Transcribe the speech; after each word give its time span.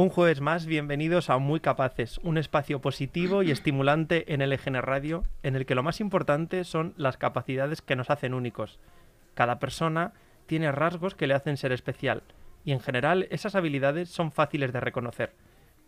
Un 0.00 0.08
jueves 0.08 0.40
más, 0.40 0.64
bienvenidos 0.64 1.28
a 1.28 1.36
Muy 1.36 1.60
Capaces, 1.60 2.20
un 2.22 2.38
espacio 2.38 2.80
positivo 2.80 3.42
y 3.42 3.50
estimulante 3.50 4.32
en 4.32 4.40
el 4.40 4.50
EGN 4.50 4.80
Radio, 4.80 5.24
en 5.42 5.56
el 5.56 5.66
que 5.66 5.74
lo 5.74 5.82
más 5.82 6.00
importante 6.00 6.64
son 6.64 6.94
las 6.96 7.18
capacidades 7.18 7.82
que 7.82 7.96
nos 7.96 8.08
hacen 8.08 8.32
únicos. 8.32 8.78
Cada 9.34 9.58
persona 9.58 10.14
tiene 10.46 10.72
rasgos 10.72 11.14
que 11.14 11.26
le 11.26 11.34
hacen 11.34 11.58
ser 11.58 11.72
especial, 11.72 12.22
y 12.64 12.72
en 12.72 12.80
general 12.80 13.26
esas 13.30 13.54
habilidades 13.54 14.08
son 14.08 14.32
fáciles 14.32 14.72
de 14.72 14.80
reconocer. 14.80 15.32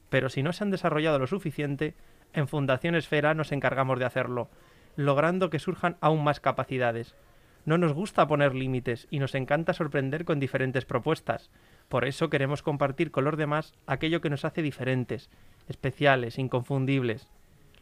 Pero 0.09 0.29
si 0.29 0.43
no 0.43 0.53
se 0.53 0.65
han 0.65 0.71
desarrollado 0.71 1.19
lo 1.19 1.27
suficiente, 1.27 1.95
en 2.33 2.49
Fundación 2.49 2.95
Esfera 2.95 3.35
nos 3.35 3.53
encargamos 3.53 3.99
de 3.99 4.05
hacerlo, 4.05 4.49
logrando 4.97 5.51
que 5.51 5.59
surjan 5.59 5.97
aún 6.01 6.25
más 6.25 6.41
capacidades. 6.41 7.15
No 7.65 7.79
nos 7.79 7.93
gusta 7.93 8.27
poner 8.27 8.55
límites 8.55 9.07
y 9.11 9.21
nos 9.21 9.35
encanta 9.35 9.73
sorprender 9.73 10.25
con 10.25 10.41
diferentes 10.41 10.85
propuestas. 10.85 11.51
Por 11.89 12.05
eso 12.05 12.29
queremos 12.29 12.63
compartir 12.63 13.11
con 13.11 13.25
los 13.25 13.37
demás 13.37 13.75
aquello 13.87 14.21
que 14.21 14.31
nos 14.31 14.45
hace 14.45 14.63
diferentes, 14.63 15.31
especiales, 15.69 16.39
inconfundibles. 16.39 17.29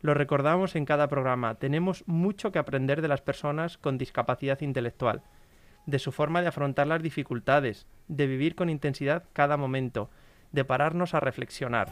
Lo 0.03 0.15
recordamos 0.15 0.77
en 0.77 0.85
cada 0.85 1.09
programa, 1.09 1.57
tenemos 1.57 2.05
mucho 2.07 2.53
que 2.53 2.59
aprender 2.59 3.03
de 3.03 3.09
las 3.09 3.21
personas 3.21 3.77
con 3.79 3.99
discapacidad 3.99 4.61
intelectual, 4.61 5.23
de 5.91 5.99
su 5.99 6.13
forma 6.13 6.41
de 6.41 6.49
afrontar 6.49 6.87
las 6.87 7.03
dificultades, 7.03 7.87
de 8.07 8.27
vivir 8.27 8.55
con 8.55 8.71
intensidad 8.71 9.25
cada 9.33 9.57
momento, 9.57 10.09
de 10.53 10.65
pararnos 10.65 11.15
a 11.15 11.21
reflexionar. 11.21 11.89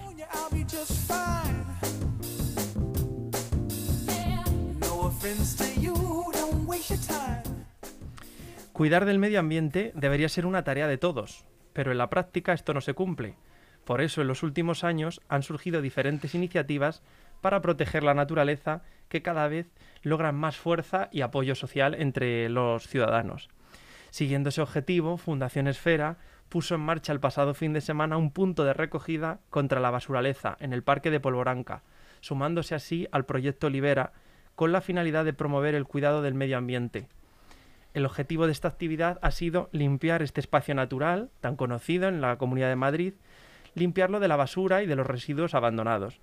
Cuidar 8.72 9.04
del 9.04 9.18
medio 9.18 9.40
ambiente 9.40 9.92
debería 9.96 10.28
ser 10.28 10.46
una 10.46 10.62
tarea 10.62 10.86
de 10.86 10.98
todos, 10.98 11.44
pero 11.72 11.90
en 11.90 11.98
la 11.98 12.08
práctica 12.08 12.52
esto 12.52 12.72
no 12.72 12.80
se 12.80 12.94
cumple. 12.94 13.34
Por 13.84 14.00
eso 14.00 14.20
en 14.22 14.28
los 14.28 14.44
últimos 14.44 14.84
años 14.84 15.20
han 15.28 15.42
surgido 15.42 15.82
diferentes 15.82 16.36
iniciativas 16.36 17.02
para 17.40 17.60
proteger 17.60 18.04
la 18.04 18.14
naturaleza 18.14 18.82
que 19.08 19.22
cada 19.22 19.48
vez 19.48 19.66
logran 20.02 20.36
más 20.36 20.56
fuerza 20.56 21.08
y 21.10 21.22
apoyo 21.22 21.56
social 21.56 21.94
entre 21.94 22.48
los 22.48 22.86
ciudadanos. 22.86 23.48
Siguiendo 24.10 24.48
ese 24.48 24.62
objetivo, 24.62 25.16
Fundación 25.16 25.68
Esfera 25.68 26.16
puso 26.48 26.74
en 26.74 26.80
marcha 26.80 27.12
el 27.12 27.20
pasado 27.20 27.54
fin 27.54 27.72
de 27.72 27.80
semana 27.80 28.16
un 28.16 28.30
punto 28.30 28.64
de 28.64 28.72
recogida 28.72 29.40
contra 29.50 29.80
la 29.80 29.90
basuraleza 29.90 30.56
en 30.60 30.72
el 30.72 30.82
Parque 30.82 31.10
de 31.10 31.20
Polvoranca, 31.20 31.82
sumándose 32.20 32.74
así 32.74 33.06
al 33.12 33.26
proyecto 33.26 33.68
Libera 33.70 34.12
con 34.54 34.72
la 34.72 34.80
finalidad 34.80 35.24
de 35.24 35.34
promover 35.34 35.74
el 35.74 35.84
cuidado 35.84 36.22
del 36.22 36.34
medio 36.34 36.58
ambiente, 36.58 37.06
el 37.94 38.06
objetivo 38.06 38.46
de 38.46 38.52
esta 38.52 38.68
actividad 38.68 39.18
ha 39.22 39.30
sido 39.30 39.68
limpiar 39.72 40.22
este 40.22 40.40
espacio 40.40 40.74
natural, 40.74 41.30
tan 41.40 41.56
conocido 41.56 42.08
en 42.08 42.20
la 42.20 42.36
Comunidad 42.36 42.68
de 42.68 42.76
Madrid, 42.76 43.14
limpiarlo 43.74 44.20
de 44.20 44.28
la 44.28 44.36
basura 44.36 44.82
y 44.82 44.86
de 44.86 44.96
los 44.96 45.06
residuos 45.06 45.54
abandonados, 45.54 46.20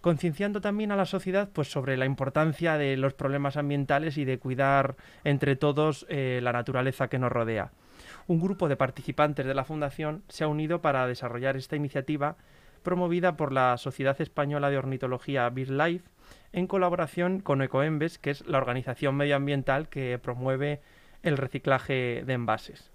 concienciando 0.00 0.60
también 0.60 0.92
a 0.92 0.96
la 0.96 1.06
sociedad 1.06 1.48
pues, 1.52 1.70
sobre 1.70 1.96
la 1.96 2.06
importancia 2.06 2.78
de 2.78 2.96
los 2.96 3.14
problemas 3.14 3.56
ambientales 3.56 4.18
y 4.18 4.24
de 4.24 4.38
cuidar 4.38 4.96
entre 5.24 5.56
todos 5.56 6.06
eh, 6.08 6.40
la 6.42 6.52
naturaleza 6.52 7.08
que 7.08 7.18
nos 7.18 7.32
rodea. 7.32 7.72
Un 8.26 8.40
grupo 8.40 8.68
de 8.68 8.76
participantes 8.76 9.46
de 9.46 9.54
la 9.54 9.64
Fundación 9.64 10.22
se 10.28 10.44
ha 10.44 10.48
unido 10.48 10.80
para 10.80 11.06
desarrollar 11.06 11.56
esta 11.56 11.76
iniciativa 11.76 12.36
promovida 12.82 13.36
por 13.36 13.52
la 13.52 13.76
Sociedad 13.78 14.20
Española 14.20 14.70
de 14.70 14.78
Ornitología 14.78 15.48
BirdLife 15.50 16.08
en 16.52 16.66
colaboración 16.66 17.40
con 17.40 17.62
Ecoembes, 17.62 18.18
que 18.18 18.30
es 18.30 18.46
la 18.46 18.58
organización 18.58 19.16
medioambiental 19.16 19.88
que 19.88 20.18
promueve 20.18 20.80
el 21.22 21.36
reciclaje 21.36 22.22
de 22.24 22.32
envases. 22.32 22.92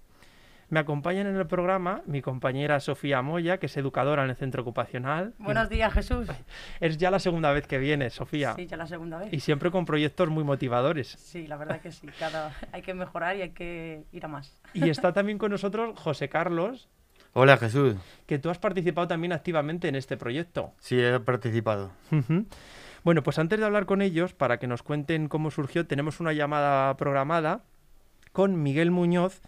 Me 0.72 0.80
acompañan 0.80 1.26
en 1.26 1.36
el 1.36 1.46
programa 1.46 2.00
mi 2.06 2.22
compañera 2.22 2.80
Sofía 2.80 3.20
Moya, 3.20 3.58
que 3.58 3.66
es 3.66 3.76
educadora 3.76 4.24
en 4.24 4.30
el 4.30 4.36
centro 4.36 4.62
ocupacional. 4.62 5.34
Buenos 5.36 5.68
días, 5.68 5.92
Jesús. 5.92 6.26
Es 6.80 6.96
ya 6.96 7.10
la 7.10 7.18
segunda 7.18 7.52
vez 7.52 7.66
que 7.66 7.76
viene, 7.76 8.08
Sofía. 8.08 8.54
Sí, 8.56 8.66
ya 8.66 8.78
la 8.78 8.86
segunda 8.86 9.18
vez. 9.18 9.30
Y 9.34 9.40
siempre 9.40 9.70
con 9.70 9.84
proyectos 9.84 10.30
muy 10.30 10.44
motivadores. 10.44 11.08
Sí, 11.08 11.46
la 11.46 11.58
verdad 11.58 11.82
que 11.82 11.92
sí. 11.92 12.08
Cada... 12.18 12.54
hay 12.72 12.80
que 12.80 12.94
mejorar 12.94 13.36
y 13.36 13.42
hay 13.42 13.50
que 13.50 14.04
ir 14.12 14.24
a 14.24 14.28
más. 14.28 14.62
Y 14.72 14.88
está 14.88 15.12
también 15.12 15.36
con 15.36 15.50
nosotros 15.50 15.92
José 16.00 16.30
Carlos. 16.30 16.88
Hola, 17.34 17.58
Jesús. 17.58 17.96
Que 18.24 18.38
tú 18.38 18.48
has 18.48 18.58
participado 18.58 19.06
también 19.06 19.34
activamente 19.34 19.88
en 19.88 19.94
este 19.94 20.16
proyecto. 20.16 20.72
Sí, 20.78 20.98
he 20.98 21.20
participado. 21.20 21.92
Bueno, 23.04 23.22
pues 23.22 23.38
antes 23.38 23.58
de 23.58 23.66
hablar 23.66 23.84
con 23.84 24.00
ellos, 24.00 24.32
para 24.32 24.58
que 24.58 24.66
nos 24.66 24.82
cuenten 24.82 25.28
cómo 25.28 25.50
surgió, 25.50 25.86
tenemos 25.86 26.18
una 26.18 26.32
llamada 26.32 26.96
programada 26.96 27.60
con 28.32 28.62
Miguel 28.62 28.90
Muñoz, 28.90 29.42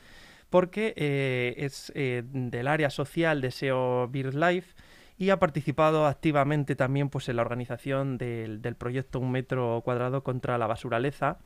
porque 0.54 0.94
eh, 0.96 1.54
es 1.56 1.90
eh, 1.96 2.22
del 2.24 2.68
área 2.68 2.88
social 2.88 3.40
de 3.40 3.50
SEO 3.50 4.06
BirdLife 4.06 4.76
y 5.18 5.30
ha 5.30 5.40
participado 5.40 6.06
activamente 6.06 6.76
también 6.76 7.08
pues, 7.08 7.28
en 7.28 7.34
la 7.34 7.42
organización 7.42 8.18
del, 8.18 8.76
proyecto 8.78 9.18
Un 9.18 9.32
Metro 9.32 9.82
Cuadrado 9.84 10.22
contra 10.22 10.56
la 10.56 10.68
Basuraleza. 10.68 11.38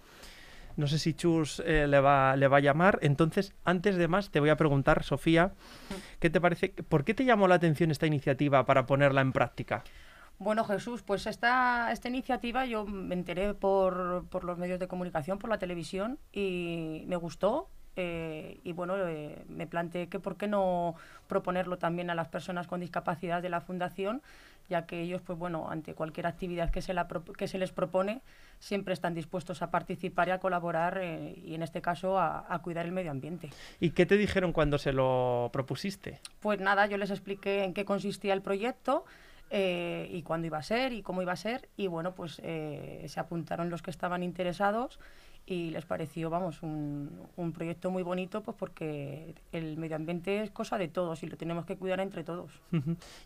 No 0.77 0.87
sé 0.89 0.99
si 0.99 1.15
Chus 1.15 1.63
eh, 1.65 1.87
le, 1.89 2.01
va, 2.01 2.37
le 2.37 2.49
va 2.49 2.59
a 2.59 2.61
llamar. 2.61 2.99
Entonces, 3.01 3.55
antes 3.65 3.97
de 3.97 4.09
más, 4.09 4.31
te 4.31 4.41
voy 4.41 4.51
a 4.51 4.59
preguntar, 4.59 5.03
Sofía, 5.03 5.55
¿qué 6.21 6.29
te 6.29 6.39
parece? 6.39 6.69
¿Por 6.69 7.07
qué 7.07 7.15
te 7.15 7.25
llamó 7.25 7.49
la 7.49 7.55
atención 7.55 7.91
esta 7.91 8.07
iniciativa 8.07 8.67
para 8.67 8.85
ponerla 8.85 9.23
en 9.23 9.33
práctica? 9.33 9.85
Bueno, 10.39 10.65
Jesús, 10.65 11.03
pues 11.03 11.27
esta, 11.27 11.91
esta 11.93 12.09
iniciativa 12.09 12.67
yo 12.67 12.85
me 12.85 13.15
enteré 13.15 13.55
por, 13.55 14.27
los 14.45 14.59
medios 14.59 14.79
de 14.79 14.87
comunicación, 14.87 15.39
por 15.39 15.49
la 15.49 15.59
televisión, 15.59 16.19
y 16.31 17.05
me 17.09 17.17
gustó. 17.17 17.71
Eh, 18.01 18.61
y 18.63 18.73
bueno, 18.75 18.95
eh, 19.09 19.45
me 19.49 19.67
planteé 19.67 20.07
que 20.07 20.21
por 20.21 20.37
qué 20.37 20.47
no 20.47 20.95
proponerlo 21.27 21.79
también 21.79 22.11
a 22.11 22.15
las 22.15 22.29
personas 22.29 22.69
con 22.69 22.79
discapacidad 22.79 23.43
de 23.43 23.49
la 23.49 23.61
Fundación, 23.61 24.23
ya 24.69 24.87
que 24.87 25.01
ellos, 25.01 25.21
pues 25.21 25.37
bueno, 25.37 25.69
ante 25.69 25.95
cualquier 25.95 26.29
actividad 26.29 26.71
que 26.71 26.81
se, 26.81 26.95
la, 26.95 27.09
que 27.37 27.49
se 27.49 27.59
les 27.59 27.73
propone, 27.73 28.23
siempre 28.61 28.95
están 28.95 29.15
dispuestos 29.15 29.63
a 29.63 29.73
participar 29.73 30.29
y 30.29 30.31
a 30.31 30.39
colaborar, 30.39 31.01
eh, 31.03 31.35
y 31.45 31.57
en 31.57 31.65
este 31.65 31.83
caso 31.83 32.21
a, 32.21 32.47
a, 32.49 32.61
cuidar 32.61 32.87
el 32.87 32.93
medio 32.93 33.11
ambiente. 33.11 33.51
¿Y 33.81 33.91
qué 33.91 34.07
te 34.07 34.17
dijeron 34.17 34.53
cuando 34.53 34.79
se 34.79 34.93
lo 34.93 35.51
propusiste? 35.53 36.21
Pues 36.39 36.61
nada, 36.61 36.87
yo 36.87 36.99
les 36.99 37.11
expliqué 37.11 37.65
en 37.65 37.75
qué 37.75 37.85
consistía 37.85 38.33
el 38.33 38.43
proyecto. 38.43 39.05
Y 39.51 40.21
cuándo 40.25 40.47
iba 40.47 40.59
a 40.59 40.63
ser 40.63 40.93
y 40.93 41.01
cómo 41.01 41.23
iba 41.23 41.33
a 41.33 41.37
ser. 41.37 41.71
Y 41.75 41.87
bueno, 41.87 42.15
pues 42.15 42.35
se 42.35 43.15
apuntaron 43.17 43.71
los 43.71 43.81
que 43.81 43.91
estaban 43.91 44.23
interesados 44.23 44.99
y 45.49 45.71
les 45.71 45.87
pareció, 45.87 46.29
vamos, 46.29 46.63
un, 46.63 47.11
un, 47.37 47.53
proyecto 47.53 47.91
muy 47.91 48.03
bonito, 48.03 48.43
pues 48.43 48.55
porque 48.57 49.35
el 49.51 49.79
medio 49.79 49.97
ambiente 49.97 50.43
es 50.43 50.51
cosa 50.51 50.77
de 50.77 50.89
todos 50.89 51.23
y 51.23 51.27
lo 51.27 51.39
tenemos 51.39 51.65
que 51.65 51.77
cuidar 51.77 52.01
entre 52.01 52.23
todos. 52.23 52.51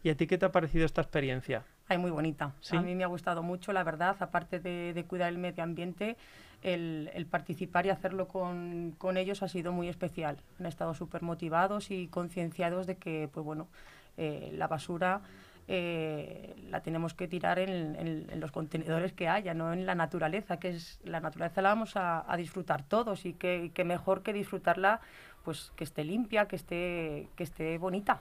¿Y 0.04 0.08
a 0.08 0.16
ti 0.16 0.28
qué 0.28 0.38
te 0.38 0.46
ha 0.46 0.52
parecido 0.52 0.86
esta 0.86 1.00
experiencia? 1.00 1.64
Ay, 1.88 1.98
muy 1.98 2.12
bonita. 2.12 2.54
A 2.70 2.80
mí 2.80 2.94
me 2.94 3.02
ha 3.02 3.08
gustado 3.08 3.42
mucho, 3.42 3.72
la 3.72 3.82
verdad, 3.82 4.16
aparte 4.20 4.60
de, 4.60 4.92
de 4.94 5.04
cuidar 5.04 5.30
el 5.30 5.38
medio 5.38 5.64
ambiente, 5.64 6.16
el, 6.62 7.10
el 7.12 7.26
participar 7.26 7.86
y 7.86 7.90
hacerlo 7.90 8.28
con, 8.28 8.94
con, 8.98 9.16
ellos 9.16 9.42
ha 9.42 9.48
sido 9.48 9.72
muy 9.72 9.88
especial. 9.88 10.38
Han 10.60 10.66
estado 10.66 10.94
súper 10.94 11.22
motivados 11.22 11.90
y 11.90 12.06
concienciados 12.06 12.86
de 12.86 12.98
que, 12.98 13.28
pues 13.32 13.44
bueno, 13.44 13.66
eh, 14.16 14.52
la 14.54 14.68
basura 14.68 15.22
eh, 15.68 16.54
la 16.70 16.80
tenemos 16.80 17.14
que 17.14 17.28
tirar 17.28 17.58
en, 17.58 18.40
los 18.40 18.50
contenedores 18.50 19.12
que 19.12 19.28
haya, 19.28 19.54
no 19.54 19.72
en 19.72 19.86
la 19.86 19.94
naturaleza, 19.94 20.58
que 20.58 20.70
es 20.70 21.00
la 21.04 21.20
naturaleza 21.20 21.62
la 21.62 21.70
vamos 21.70 21.92
a, 21.96 22.24
disfrutar 22.36 22.82
todos 22.82 23.24
y 23.26 23.34
que, 23.34 23.70
mejor 23.84 24.22
que 24.22 24.32
disfrutarla, 24.32 25.00
pues 25.44 25.72
que 25.76 25.84
esté 25.84 26.04
limpia, 26.04 26.46
que 26.46 26.56
esté, 26.56 27.28
que 27.36 27.44
esté 27.44 27.78
bonita. 27.78 28.20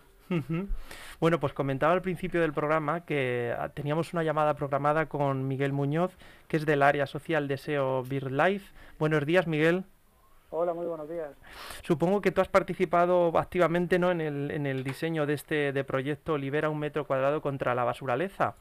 Bueno, 1.19 1.41
pues 1.41 1.51
comentaba 1.51 1.91
al 1.91 2.01
principio 2.01 2.39
del 2.39 2.53
programa 2.53 3.01
que 3.01 3.53
teníamos 3.73 4.13
una 4.13 4.23
llamada 4.23 4.53
programada 4.53 5.07
con 5.07 5.45
Miguel 5.47 5.73
Muñoz, 5.73 6.15
que 6.47 6.55
es 6.55 6.65
del 6.65 6.83
área 6.83 7.05
social 7.05 7.49
de 7.49 7.57
SEO 7.57 8.03
Life. 8.09 8.71
Buenos 8.97 9.25
días, 9.25 9.45
Miguel. 9.45 9.83
Hola, 10.53 10.73
muy 10.73 10.85
buenos 10.85 11.09
días. 11.09 11.31
Supongo 11.81 12.19
que 12.19 12.31
tú 12.31 12.41
has 12.41 12.49
participado 12.49 13.37
activamente 13.37 13.97
¿no? 13.97 14.11
en, 14.11 14.19
el, 14.19 14.51
en 14.51 14.65
el 14.65 14.83
diseño 14.83 15.25
de 15.25 15.33
este 15.33 15.71
de 15.71 15.83
proyecto 15.85 16.37
Libera 16.37 16.69
un 16.69 16.77
metro 16.77 17.07
cuadrado 17.07 17.41
contra 17.41 17.73
la 17.73 17.85
basuraleza. 17.85 18.55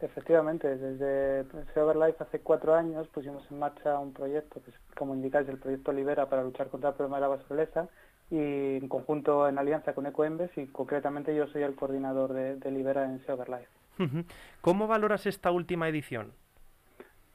Efectivamente, 0.00 0.76
desde 0.76 1.42
Life 1.42 2.16
hace 2.20 2.38
cuatro 2.40 2.74
años 2.74 3.08
pusimos 3.08 3.42
en 3.50 3.58
marcha 3.58 3.98
un 3.98 4.12
proyecto, 4.12 4.62
que 4.62 4.70
es, 4.70 4.76
como 4.96 5.14
indicáis, 5.14 5.48
el 5.48 5.58
proyecto 5.58 5.92
Libera 5.92 6.26
para 6.26 6.44
luchar 6.44 6.68
contra 6.68 6.90
el 6.90 6.94
problema 6.94 7.16
de 7.16 7.22
la 7.22 7.28
basuraleza 7.28 7.88
y 8.30 8.76
en 8.76 8.88
conjunto 8.88 9.48
en 9.48 9.58
alianza 9.58 9.92
con 9.92 10.06
EcoEmbes 10.06 10.56
y 10.56 10.68
concretamente 10.68 11.34
yo 11.34 11.48
soy 11.48 11.62
el 11.62 11.74
coordinador 11.74 12.32
de, 12.32 12.70
Libera 12.70 13.04
en 13.04 13.20
Life. 13.26 14.24
¿Cómo 14.60 14.86
valoras 14.86 15.26
esta 15.26 15.50
última 15.50 15.88
edición? 15.88 16.32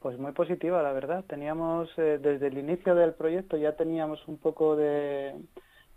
Pues 0.06 0.20
muy 0.20 0.30
positiva, 0.30 0.84
la 0.84 0.92
verdad. 0.92 1.24
Teníamos, 1.26 1.90
eh, 1.96 2.20
desde 2.22 2.46
el 2.46 2.58
inicio 2.58 2.94
del 2.94 3.14
proyecto 3.14 3.56
ya 3.56 3.72
teníamos 3.72 4.20
un 4.28 4.38
poco 4.38 4.76
de, 4.76 5.34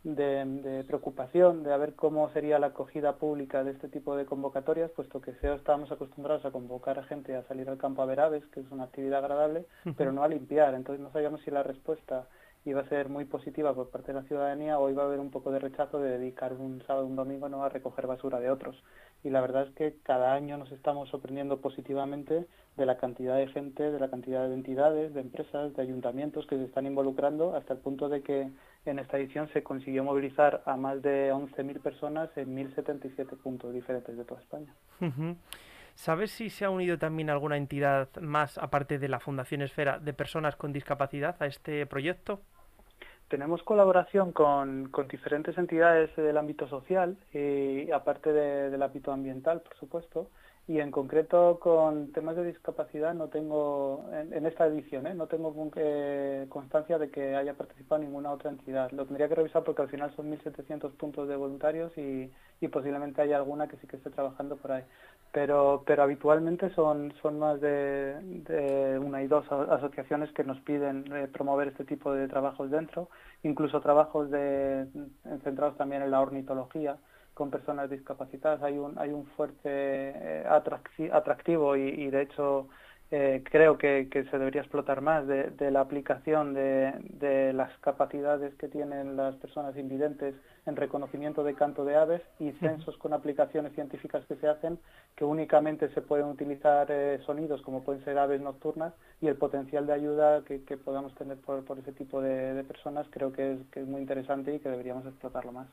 de, 0.02 0.84
preocupación 0.88 1.62
de 1.62 1.78
ver 1.78 1.94
cómo 1.94 2.28
sería 2.32 2.58
la 2.58 2.68
acogida 2.68 3.18
pública 3.18 3.64
de 3.64 3.70
este 3.70 3.88
tipo 3.88 4.16
de 4.16 4.26
convocatorias, 4.26 4.90
puesto 4.90 5.22
que 5.22 5.34
SEO 5.34 5.54
estábamos 5.54 5.92
acostumbrados 5.92 6.44
a 6.44 6.50
convocar 6.50 6.98
a 6.98 7.04
gente 7.04 7.36
a 7.36 7.44
salir 7.44 7.70
al 7.70 7.78
campo 7.78 8.02
a 8.02 8.08
ver 8.08 8.20
aves, 8.20 8.44
que 8.48 8.62
es 8.62 8.72
una 8.72 8.86
actividad 8.86 9.20
agradable, 9.20 9.68
pero 9.96 10.12
no 10.12 10.24
a 10.24 10.28
limpiar. 10.28 10.74
Entonces 10.74 11.04
no 11.04 11.12
sabíamos 11.12 11.42
si 11.42 11.52
la 11.52 11.62
respuesta 11.62 12.28
iba 12.69 12.81
a 12.81 12.89
ser 12.89 13.10
muy 13.10 13.25
positiva 13.25 13.74
por 13.74 13.89
parte 13.89 14.13
de 14.13 14.21
la 14.21 14.27
ciudadanía 14.27 14.80
o 14.80 14.89
iba 14.89 15.04
a 15.04 15.06
haber 15.06 15.19
un 15.19 15.31
poco 15.31 15.51
de 15.51 15.60
rechazo 15.60 16.00
de 16.00 16.18
dedicar 16.18 16.54
un 16.54 16.81
sábado 16.86 17.06
un 17.06 17.16
domingo 17.16 17.50
no 17.50 17.63
a 17.63 17.69
recoger 17.69 18.07
basura 18.07 18.39
de 18.39 18.50
otros. 18.50 18.81
Y 19.24 19.30
la 19.30 19.42
verdad 19.42 19.68
es 19.68 19.75
que 19.75 19.95
cada 20.04 20.33
año 20.33 20.57
nos 20.57 20.71
estamos 20.71 21.10
sorprendiendo 21.10 21.60
positivamente 21.60 22.45
de 22.77 22.86
la 22.86 22.98
cantidad 22.98 23.36
de 23.36 23.48
gente, 23.48 23.92
de 23.92 24.00
la 24.00 24.10
cantidad 24.10 24.48
de 24.48 24.54
entidades, 24.54 25.13
de 25.13 25.21
empresas, 25.21 25.75
de 25.75 25.81
ayuntamientos 25.81 26.48
que 26.48 26.57
se 26.57 26.66
están 26.66 26.86
involucrando 26.86 27.56
hasta 27.56 27.74
el 27.74 27.80
punto 27.80 28.07
de 28.07 28.21
que 28.21 28.50
en 28.86 29.00
esta 29.00 29.18
edición 29.18 29.50
se 29.51 29.63
consiguió 29.63 30.04
movilizar 30.04 30.63
a 30.66 30.77
más 30.77 31.01
de 31.01 31.33
11.000 31.33 31.81
personas 31.81 32.30
en 32.38 32.56
1.077 32.56 33.38
puntos 33.38 33.74
diferentes 33.74 34.16
de 34.18 34.24
toda 34.24 34.42
España. 34.42 34.74
¿Sabes 35.95 36.31
si 36.31 36.50
se 36.50 36.63
ha 36.63 36.69
unido 36.69 36.98
también 36.98 37.30
alguna 37.30 37.57
entidad 37.57 38.07
más, 38.21 38.57
aparte 38.57 39.00
de 39.00 39.10
la 39.10 39.19
Fundación 39.19 39.62
Esfera, 39.62 40.00
de 40.00 40.13
personas 40.13 40.56
con 40.56 40.71
discapacidad 40.71 41.36
a 41.42 41.45
este 41.45 41.86
proyecto? 41.86 42.39
Tenemos 43.30 43.62
colaboración 43.62 44.31
con, 44.31 44.92
diferentes 45.08 45.58
entidades 45.58 46.16
del 46.16 46.38
ámbito 46.38 46.68
social 46.68 47.16
y 47.31 47.92
aparte 47.92 48.34
del 48.34 48.81
ámbito 48.81 49.12
ambiental, 49.12 49.62
por 49.62 49.78
supuesto 49.78 50.28
y 50.69 50.80
en 50.80 50.92
concreto 50.92 51.57
con 51.60 52.12
temas 52.12 52.36
de 52.36 52.45
discapacidad 52.45 53.16
no 53.16 53.30
tengo, 53.30 54.07
en, 54.13 54.45
esta 54.45 54.68
edición, 54.68 55.07
¿eh? 55.07 55.16
no 55.16 55.25
tengo 55.25 55.51
constancia 56.48 57.00
de 57.00 57.10
que 57.10 57.36
haya 57.36 57.56
participado 57.56 58.04
ninguna 58.04 58.31
otra 58.31 58.51
entidad. 58.51 58.92
Lo 58.92 59.07
tendría 59.07 59.27
que 59.27 59.33
revisar 59.33 59.63
porque 59.63 59.81
al 59.81 59.89
final 59.89 60.16
son 60.16 60.30
1.700 60.30 60.92
puntos 60.92 61.27
de 61.27 61.36
voluntarios 61.36 61.92
y, 61.98 62.31
posiblemente 62.71 63.19
haya 63.19 63.38
alguna 63.38 63.68
que 63.68 63.77
sí 63.77 63.88
que 63.88 63.98
esté 63.98 64.12
trabajando 64.12 64.57
por 64.57 64.74
ahí. 64.74 64.83
Pero, 65.31 65.81
pero 65.88 66.04
habitualmente 66.04 66.69
son, 66.75 67.13
son 67.19 67.39
más 67.39 67.60
de, 67.60 69.00
una 69.01 69.24
y 69.24 69.27
dos 69.27 69.51
asociaciones 69.51 70.31
que 70.33 70.44
nos 70.44 70.60
piden 70.60 71.04
eh, 71.12 71.27
promover 71.33 71.69
este 71.69 71.83
tipo 71.83 72.13
de 72.13 72.27
trabajos 72.27 72.69
dentro, 72.69 73.10
incluso 73.42 73.81
trabajos 73.81 74.30
de, 74.30 74.86
centrados 75.44 75.77
también 75.77 76.04
en 76.04 76.12
la 76.12 76.21
ornitología 76.21 76.98
con 77.40 77.50
personas 77.50 77.90
discapacitadas. 77.90 78.62
Hay 78.64 78.78
un, 78.78 79.00
hay 79.00 79.12
un 79.12 79.26
fuerte 79.38 79.62
eh, 79.64 80.44
atractivo 81.14 81.78
y, 81.78 82.10
de 82.10 82.22
hecho 82.22 82.68
eh, 83.12 83.42
creo 83.50 83.78
que, 83.78 84.10
se 84.12 84.38
debería 84.38 84.60
explotar 84.60 85.00
más 85.00 85.26
de, 85.26 85.72
la 85.72 85.80
aplicación 85.80 86.54
de, 86.54 87.54
las 87.54 87.72
capacidades 87.78 88.54
que 88.56 88.68
tienen 88.68 89.16
las 89.16 89.36
personas 89.36 89.78
invidentes 89.78 90.36
en 90.66 90.76
reconocimiento 90.76 91.46
de 91.46 91.54
canto 91.54 91.86
de 91.86 91.96
aves 91.96 92.22
y 92.40 92.52
censos 92.60 92.98
con 92.98 93.14
aplicaciones 93.14 93.74
científicas 93.74 94.26
que 94.26 94.36
se 94.36 94.50
hacen 94.50 94.78
que 95.16 95.24
únicamente 95.24 95.88
se 95.94 96.02
pueden 96.02 96.26
utilizar 96.26 96.88
eh, 96.92 97.20
sonidos 97.26 97.62
como 97.62 97.84
pueden 97.84 98.04
ser 98.04 98.18
aves 98.18 98.42
nocturnas 98.42 98.94
y 99.22 99.28
el 99.28 99.36
potencial 99.38 99.88
de 99.88 99.94
ayuda 99.94 100.44
que, 100.44 100.60
podamos 100.76 101.16
tener 101.16 101.38
por, 101.38 101.64
ese 101.80 101.94
tipo 101.94 102.22
de, 102.22 102.66
personas 102.66 103.08
creo 103.10 103.32
que 103.32 103.54
es, 103.54 103.60
que 103.72 103.80
es 103.80 103.88
muy 103.88 104.02
interesante 104.02 104.54
y 104.54 104.60
que 104.60 104.70
deberíamos 104.70 105.06
explotarlo 105.06 105.54
más. 105.54 105.68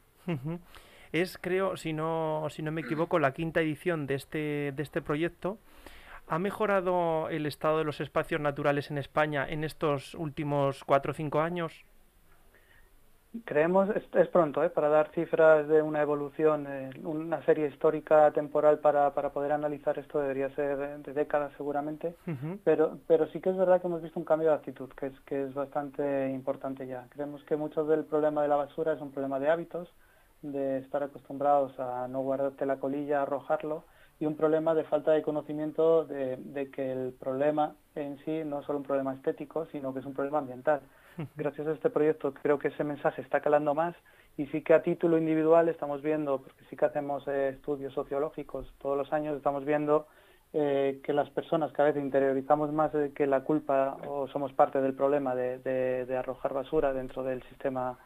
Es, 1.22 1.38
creo, 1.38 1.76
si 1.76 1.92
no, 1.94 2.46
si 2.50 2.62
no 2.62 2.72
me 2.72 2.82
equivoco, 2.82 3.18
la 3.18 3.32
quinta 3.32 3.60
edición 3.60 4.06
de 4.06 4.14
este, 4.16 4.72
de 4.72 4.82
este 4.82 5.00
proyecto. 5.00 5.58
¿Ha 6.28 6.38
mejorado 6.38 7.28
el 7.30 7.46
estado 7.46 7.78
de 7.78 7.84
los 7.84 8.00
espacios 8.00 8.40
naturales 8.40 8.90
en 8.90 8.98
España 8.98 9.46
en 9.48 9.64
estos 9.64 10.14
últimos 10.14 10.84
cuatro 10.84 11.12
o 11.12 11.14
cinco 11.14 11.40
años? 11.40 11.84
Creemos, 13.44 13.88
es, 13.94 14.28
pronto, 14.28 14.62
¿eh? 14.64 14.70
para 14.70 14.88
dar 14.88 15.10
cifras 15.12 15.68
de 15.68 15.82
una 15.82 16.02
evolución, 16.02 16.66
eh, 16.68 16.90
una 17.04 17.42
serie 17.44 17.68
histórica 17.68 18.30
temporal 18.32 18.78
para, 18.78 19.12
para, 19.14 19.30
poder 19.30 19.52
analizar 19.52 19.98
esto 19.98 20.20
debería 20.20 20.48
ser 20.50 21.02
de 21.02 21.12
décadas 21.12 21.52
seguramente, 21.56 22.14
pero, 22.64 22.98
pero 23.06 23.26
sí 23.28 23.40
que 23.40 23.50
es 23.50 23.56
verdad 23.56 23.80
que 23.80 23.88
hemos 23.88 24.02
visto 24.02 24.18
un 24.18 24.24
cambio 24.24 24.48
de 24.48 24.54
actitud, 24.54 24.88
que 24.90 25.06
es, 25.06 25.20
que 25.26 25.44
es 25.44 25.54
bastante 25.54 26.30
importante 26.30 26.86
ya. 26.86 27.06
Creemos 27.10 27.44
que 27.44 27.56
mucho 27.56 27.84
del 27.84 28.04
problema 28.04 28.42
de 28.42 28.48
la 28.48 28.56
basura 28.56 28.94
es 28.94 29.00
un 29.00 29.12
problema 29.12 29.38
de 29.38 29.50
hábitos, 29.50 29.92
de 30.42 30.78
estar 30.78 31.02
acostumbrados 31.02 31.78
a 31.78 32.08
no 32.08 32.20
guardarte 32.20 32.66
la 32.66 32.78
colilla, 32.78 33.22
arrojarlo, 33.22 33.84
y 34.18 34.26
un 34.26 34.36
problema 34.36 34.74
de 34.74 34.84
falta 34.84 35.12
de 35.12 35.22
conocimiento 35.22 36.04
de, 36.04 36.70
que 36.74 36.92
el 36.92 37.12
problema 37.12 37.74
en 37.94 38.18
sí 38.24 38.42
no 38.44 38.60
es 38.60 38.66
solo 38.66 38.78
un 38.78 38.84
problema 38.84 39.14
estético, 39.14 39.66
sino 39.66 39.92
que 39.92 40.00
es 40.00 40.06
un 40.06 40.14
problema 40.14 40.38
ambiental. 40.38 40.80
Gracias 41.36 41.66
a 41.66 41.72
este 41.72 41.90
proyecto 41.90 42.32
creo 42.34 42.58
que 42.58 42.68
ese 42.68 42.84
mensaje 42.84 43.22
está 43.22 43.40
calando 43.40 43.74
más 43.74 43.94
y 44.36 44.46
sí 44.46 44.62
que 44.62 44.74
a 44.74 44.82
título 44.82 45.18
individual 45.18 45.68
estamos 45.68 46.02
viendo, 46.02 46.38
porque 46.38 46.64
sí 46.68 46.76
que 46.76 46.84
hacemos 46.84 47.26
eh, 47.28 47.50
estudios 47.50 47.92
sociológicos 47.94 48.72
todos 48.78 48.96
los 48.96 49.12
años, 49.12 49.36
estamos 49.36 49.64
viendo 49.64 50.06
eh, 50.52 51.00
que 51.04 51.12
las 51.12 51.28
personas 51.30 51.72
cada 51.72 51.90
vez 51.90 52.02
interiorizamos 52.02 52.72
más 52.72 52.92
que 53.14 53.26
la 53.26 53.40
culpa 53.44 53.96
o 54.06 54.28
somos 54.28 54.52
parte 54.52 54.80
del 54.80 54.94
problema 54.94 55.34
de 55.34 56.16
arrojar 56.18 56.54
basura 56.54 56.92
dentro 56.92 57.22
del 57.22 57.42
sistema 57.44 57.98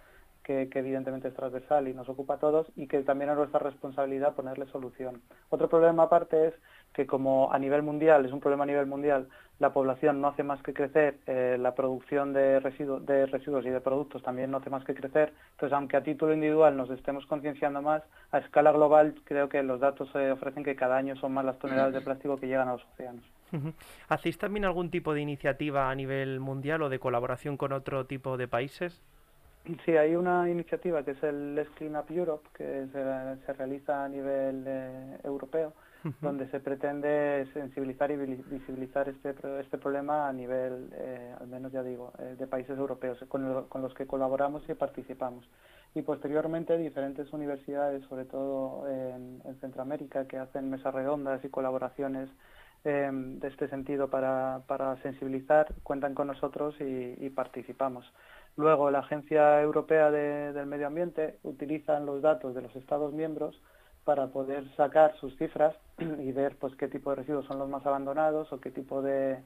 que, 0.68 0.78
evidentemente 0.78 1.28
es 1.28 1.34
transversal 1.34 1.86
y 1.86 1.94
nos 1.94 2.08
ocupa 2.08 2.34
a 2.34 2.38
todos 2.38 2.66
y 2.76 2.86
que 2.86 3.02
también 3.02 3.30
es 3.30 3.36
nuestra 3.36 3.60
responsabilidad 3.60 4.34
ponerle 4.34 4.66
solución. 4.66 5.22
Otro 5.50 5.68
problema 5.68 6.04
aparte 6.04 6.48
es 6.48 6.54
que 6.92 7.06
como 7.06 7.52
a 7.52 7.58
nivel 7.58 7.82
mundial, 7.82 8.26
es 8.26 8.32
un 8.32 8.40
problema 8.40 8.64
a 8.64 8.66
nivel 8.66 8.86
mundial, 8.86 9.28
la 9.60 9.72
población 9.72 10.20
no 10.20 10.28
hace 10.28 10.42
más 10.42 10.60
que 10.62 10.74
crecer, 10.74 11.18
eh, 11.26 11.56
la 11.60 11.74
producción 11.74 12.32
de, 12.32 12.58
residuos, 12.58 13.64
y 13.64 13.70
de 13.70 13.80
productos 13.80 14.22
también 14.22 14.50
no 14.50 14.56
hace 14.56 14.70
más 14.70 14.84
que 14.84 14.94
crecer, 14.94 15.32
entonces 15.52 15.76
aunque 15.76 15.96
a 15.96 16.02
título 16.02 16.34
individual 16.34 16.76
nos 16.76 16.90
estemos 16.90 17.26
concienciando 17.26 17.80
más, 17.80 18.02
a 18.32 18.38
escala 18.38 18.72
global 18.72 19.14
creo 19.24 19.48
que 19.48 19.62
los 19.62 19.78
datos 19.78 20.10
eh, 20.16 20.32
ofrecen 20.32 20.64
que 20.64 20.74
cada 20.74 20.96
año 20.96 21.14
son 21.16 21.32
más 21.32 21.44
las 21.44 21.58
toneladas 21.58 21.92
de 21.92 22.00
plástico 22.00 22.38
que 22.38 22.48
llegan 22.48 22.68
a 22.68 22.72
los 22.72 22.84
océanos. 22.92 23.24
¿Hacéis 24.08 24.38
también 24.38 24.64
algún 24.64 24.90
tipo 24.90 25.14
de 25.14 25.20
iniciativa 25.20 25.90
a 25.90 25.94
nivel 25.94 26.40
mundial 26.40 26.82
o 26.82 26.88
de 26.88 26.98
colaboración 26.98 27.56
con 27.56 27.72
otro 27.72 28.06
tipo 28.06 28.36
de 28.36 28.48
países? 28.48 29.02
Sí, 29.84 29.94
hay 29.94 30.16
una 30.16 30.48
iniciativa 30.48 31.04
que 31.04 31.10
es 31.10 31.22
el 31.22 31.54
Let's 31.54 31.70
Clean 31.76 31.94
Up 31.94 32.06
Europe, 32.08 32.48
que 32.54 32.86
se, 32.92 33.52
realiza 33.52 34.04
a 34.04 34.08
nivel 34.08 34.64
eh, 34.66 35.18
europeo, 35.22 35.74
donde 36.22 36.48
se 36.48 36.60
pretende 36.60 37.46
sensibilizar 37.52 38.10
y 38.10 38.16
visibilizar 38.16 39.10
este, 39.10 39.34
este 39.60 39.76
problema 39.76 40.28
a 40.28 40.32
nivel, 40.32 40.88
eh, 40.94 41.34
al 41.38 41.46
menos 41.48 41.72
ya 41.72 41.82
digo, 41.82 42.12
eh, 42.18 42.36
de 42.38 42.46
países 42.46 42.78
europeos, 42.78 43.22
con, 43.28 43.66
los 43.82 43.94
que 43.94 44.06
colaboramos 44.06 44.66
y 44.66 44.72
participamos. 44.72 45.46
Y 45.94 46.00
posteriormente 46.02 46.78
diferentes 46.78 47.30
universidades, 47.34 48.02
sobre 48.06 48.24
todo 48.24 48.88
en, 48.88 49.42
Centroamérica, 49.60 50.26
que 50.26 50.38
hacen 50.38 50.70
mesas 50.70 50.94
redondas 50.94 51.44
y 51.44 51.50
colaboraciones 51.50 52.30
de 52.82 53.46
este 53.46 53.68
sentido 53.68 54.08
para, 54.08 54.62
sensibilizar, 55.02 55.74
cuentan 55.82 56.14
con 56.14 56.28
nosotros 56.28 56.74
y 56.80 57.28
participamos. 57.28 58.10
Luego, 58.56 58.90
la 58.90 59.00
Agencia 59.00 59.60
Europea 59.62 60.10
del 60.10 60.66
Medio 60.66 60.86
Ambiente 60.86 61.38
utiliza 61.42 61.98
los 62.00 62.20
datos 62.22 62.54
de 62.54 62.62
los 62.62 62.74
Estados 62.76 63.12
miembros 63.12 63.60
para 64.04 64.28
poder 64.28 64.64
sacar 64.76 65.14
sus 65.18 65.36
cifras 65.36 65.74
y 65.98 66.32
ver 66.32 66.56
pues 66.56 66.74
qué 66.76 66.88
tipo 66.88 67.10
de 67.10 67.16
residuos 67.16 67.46
son 67.46 67.58
los 67.58 67.68
más 67.68 67.84
abandonados 67.86 68.52
o 68.52 68.60
qué 68.60 68.70
tipo 68.70 69.02
de, 69.02 69.38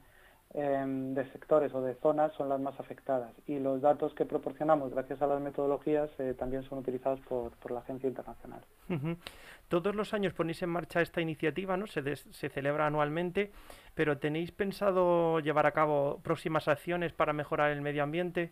em, 0.53 1.13
de 1.13 1.29
sectores 1.31 1.73
o 1.73 1.81
de 1.81 1.95
zonas 1.95 2.33
son 2.33 2.49
las 2.49 2.59
más 2.59 2.79
afectadas. 2.79 3.31
Y 3.47 3.59
los 3.59 3.81
datos 3.81 4.13
que 4.15 4.25
proporcionamos 4.25 4.91
gracias 4.91 5.21
a 5.21 5.27
las 5.27 5.41
metodologías 5.41 6.09
eh, 6.19 6.33
también 6.37 6.63
son 6.63 6.79
utilizados 6.79 7.19
por, 7.21 7.51
la 7.71 7.79
agencia 7.79 8.07
internacional. 8.07 8.61
Todos 9.67 9.95
los 9.95 10.13
años 10.13 10.33
ponéis 10.33 10.61
en 10.61 10.69
marcha 10.69 11.01
esta 11.01 11.21
iniciativa, 11.21 11.75
¿no? 11.77 11.87
Se, 11.87 12.15
se 12.15 12.49
celebra 12.49 12.87
anualmente, 12.87 13.51
pero 13.93 14.17
¿tenéis 14.17 14.51
pensado 14.51 15.39
llevar 15.39 15.65
a 15.65 15.71
cabo 15.71 16.19
próximas 16.23 16.67
acciones 16.67 17.13
para 17.13 17.33
mejorar 17.33 17.71
el 17.71 17.81
medio 17.81 18.03
ambiente? 18.03 18.51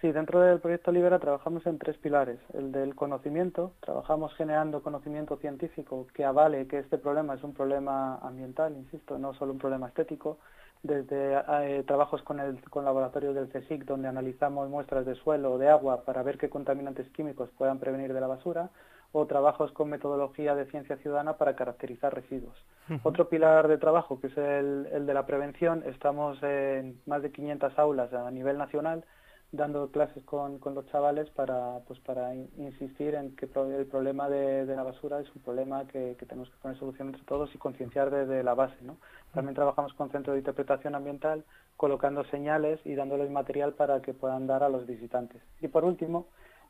Sí, 0.00 0.10
dentro 0.10 0.40
del 0.40 0.58
proyecto 0.58 0.90
Libera 0.90 1.18
trabajamos 1.18 1.66
en 1.66 1.78
tres 1.78 1.96
pilares. 1.98 2.38
El 2.54 2.72
del 2.72 2.94
conocimiento, 2.94 3.72
trabajamos 3.80 4.34
generando 4.34 4.82
conocimiento 4.82 5.36
científico 5.36 6.06
que 6.14 6.24
avale 6.24 6.66
que 6.66 6.78
este 6.78 6.98
problema 6.98 7.34
es 7.34 7.44
un 7.44 7.52
problema 7.52 8.16
ambiental, 8.16 8.74
insisto, 8.74 9.18
no 9.18 9.34
solo 9.34 9.52
un 9.52 9.58
problema 9.58 9.88
estético. 9.88 10.38
Desde 10.82 11.40
eh, 11.62 11.84
trabajos 11.86 12.22
con 12.22 12.40
el 12.40 12.60
con 12.68 12.84
laboratorio 12.84 13.32
del 13.34 13.48
CSIC, 13.48 13.84
donde 13.84 14.08
analizamos 14.08 14.68
muestras 14.68 15.06
de 15.06 15.14
suelo 15.14 15.52
o 15.52 15.58
de 15.58 15.68
agua 15.68 16.04
para 16.04 16.24
ver 16.24 16.38
qué 16.38 16.50
contaminantes 16.50 17.08
químicos 17.10 17.50
puedan 17.56 17.78
prevenir 17.78 18.12
de 18.12 18.20
la 18.20 18.26
basura, 18.26 18.70
o 19.12 19.26
trabajos 19.26 19.70
con 19.72 19.90
metodología 19.90 20.54
de 20.54 20.64
ciencia 20.66 20.96
ciudadana 20.96 21.34
para 21.34 21.54
caracterizar 21.54 22.14
residuos. 22.14 22.56
Otro 23.04 23.28
pilar 23.28 23.68
de 23.68 23.78
trabajo, 23.78 24.18
que 24.20 24.28
es 24.28 24.36
el, 24.38 24.88
el 24.90 25.06
de 25.06 25.14
la 25.14 25.26
prevención, 25.26 25.84
estamos 25.86 26.42
en 26.42 26.98
más 27.06 27.22
de 27.22 27.30
500 27.30 27.78
aulas 27.78 28.12
a 28.12 28.30
nivel 28.30 28.58
nacional 28.58 29.04
dando 29.52 29.90
clases 29.90 30.24
con, 30.24 30.58
con 30.58 30.74
los 30.74 30.86
chavales 30.86 31.28
para, 31.30 31.80
pues 31.86 32.00
para 32.00 32.34
insistir 32.34 33.14
en 33.14 33.36
que 33.36 33.44
el 33.44 33.86
problema 33.86 34.28
de, 34.30 34.64
la 34.64 34.82
basura 34.82 35.20
es 35.20 35.28
un 35.36 35.42
problema 35.42 35.86
que, 35.86 36.16
tenemos 36.26 36.48
que 36.48 36.56
poner 36.62 36.78
solución 36.78 37.08
entre 37.08 37.22
todos 37.24 37.54
y 37.54 37.58
concienciar 37.58 38.10
desde 38.10 38.42
la 38.42 38.54
base. 38.54 38.76
¿no? 38.80 38.96
También 39.34 39.54
trabajamos 39.54 39.92
con 39.92 40.10
centro 40.10 40.32
de 40.32 40.38
interpretación 40.38 40.94
ambiental, 40.94 41.44
colocando 41.76 42.24
señales 42.24 42.80
y 42.86 42.94
dándoles 42.94 43.30
material 43.30 43.74
para 43.74 44.00
que 44.00 44.14
puedan 44.14 44.46
dar 44.46 44.62
a 44.62 44.70
los 44.70 44.86
visitantes. 44.86 45.42
Y 45.60 45.68
por 45.68 45.84
último, 45.84 46.26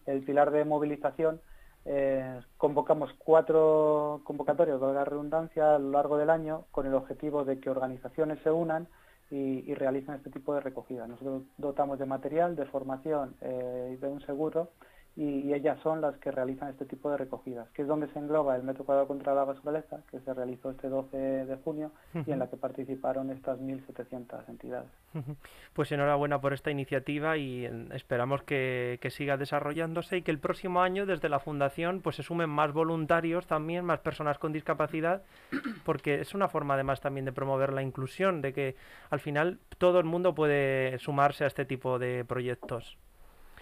el 0.07 0.23
pilar 0.25 0.51
de 0.51 0.65
movilización, 0.65 1.41
eh, 1.85 2.41
convocamos 2.59 3.13
cuatro 3.19 4.23
convocatorias, 4.25 4.81
de 4.81 4.93
la 4.93 5.05
redundancia, 5.05 5.77
a 5.77 5.79
lo 5.79 5.91
largo 5.91 6.17
del 6.17 6.31
año 6.31 6.65
con 6.73 6.87
el 6.87 6.95
objetivo 6.95 7.45
de 7.45 7.61
que 7.61 7.71
organizaciones 7.71 8.41
se 8.43 8.51
unan 8.51 8.89
y, 9.33 9.71
y 9.71 9.75
realicen 9.75 10.15
este 10.15 10.31
tipo 10.31 10.55
de 10.55 10.61
recogida. 10.61 11.07
Nosotros 11.07 11.45
dotamos 11.57 11.99
de 11.99 12.07
material, 12.07 12.55
de 12.55 12.67
formación 12.67 13.35
y 13.41 13.97
de 13.97 14.09
un 14.09 14.21
seguro 14.21 14.71
y, 15.15 15.53
ellas 15.53 15.79
son 15.83 16.01
las 16.01 16.17
que 16.17 16.31
realizan 16.31 16.71
este 16.71 16.87
tipo 16.87 17.11
de 17.11 17.19
recogidas, 17.19 17.69
que 17.71 17.83
es 17.83 17.89
donde 17.89 18.09
se 18.09 18.19
engloba 18.19 18.57
el 18.57 18.63
metro 18.63 18.85
cuadrado 18.85 19.09
contra 19.09 19.35
la 19.35 19.45
basuraleza, 19.45 20.01
que 20.11 20.21
se 20.21 20.33
realizó 20.33 20.71
este 20.71 20.89
12 20.89 21.17
de 21.17 21.57
junio 21.57 21.91
y 22.27 22.31
en 22.31 22.39
la 22.39 22.49
que 22.49 22.57
participaron 22.57 23.31
estas 23.31 23.59
1.700 23.59 24.49
entidades. 24.49 24.89
Pues 25.75 25.93
enhorabuena 25.93 26.41
por 26.41 26.55
esta 26.55 26.71
iniciativa 26.71 27.37
y 27.37 27.67
esperamos 27.93 28.43
que, 28.43 28.99
que, 29.03 29.11
siga 29.11 29.37
desarrollándose 29.37 30.17
y 30.17 30.23
que 30.23 30.31
el 30.31 30.39
próximo 30.39 30.81
año 30.81 31.05
desde 31.05 31.29
la 31.29 31.41
Fundación 31.41 32.01
pues 32.01 32.17
se 32.17 32.23
sumen 32.23 32.49
más 32.49 32.73
voluntarios 32.73 33.47
también, 33.47 33.85
más 33.85 34.01
personas 34.01 34.39
con 34.39 34.53
discapacidad, 34.53 35.23
porque 35.85 36.21
es 36.21 36.35
una 36.35 36.49
forma 36.49 36.75
además 36.75 37.03
también 37.03 37.27
de 37.27 37.33
promover 37.33 37.73
la 37.73 37.83
inclusión, 37.83 38.41
de 38.41 38.55
que 38.55 38.77
al 39.11 39.21
final 39.21 39.59
todo 39.77 39.99
el 39.99 40.07
mundo 40.07 40.35
puede 40.35 40.99
sumarse 40.99 41.45
a 41.45 41.49
este 41.49 41.67
tipo 41.67 41.99
de 41.99 42.25
proyectos. 42.25 42.97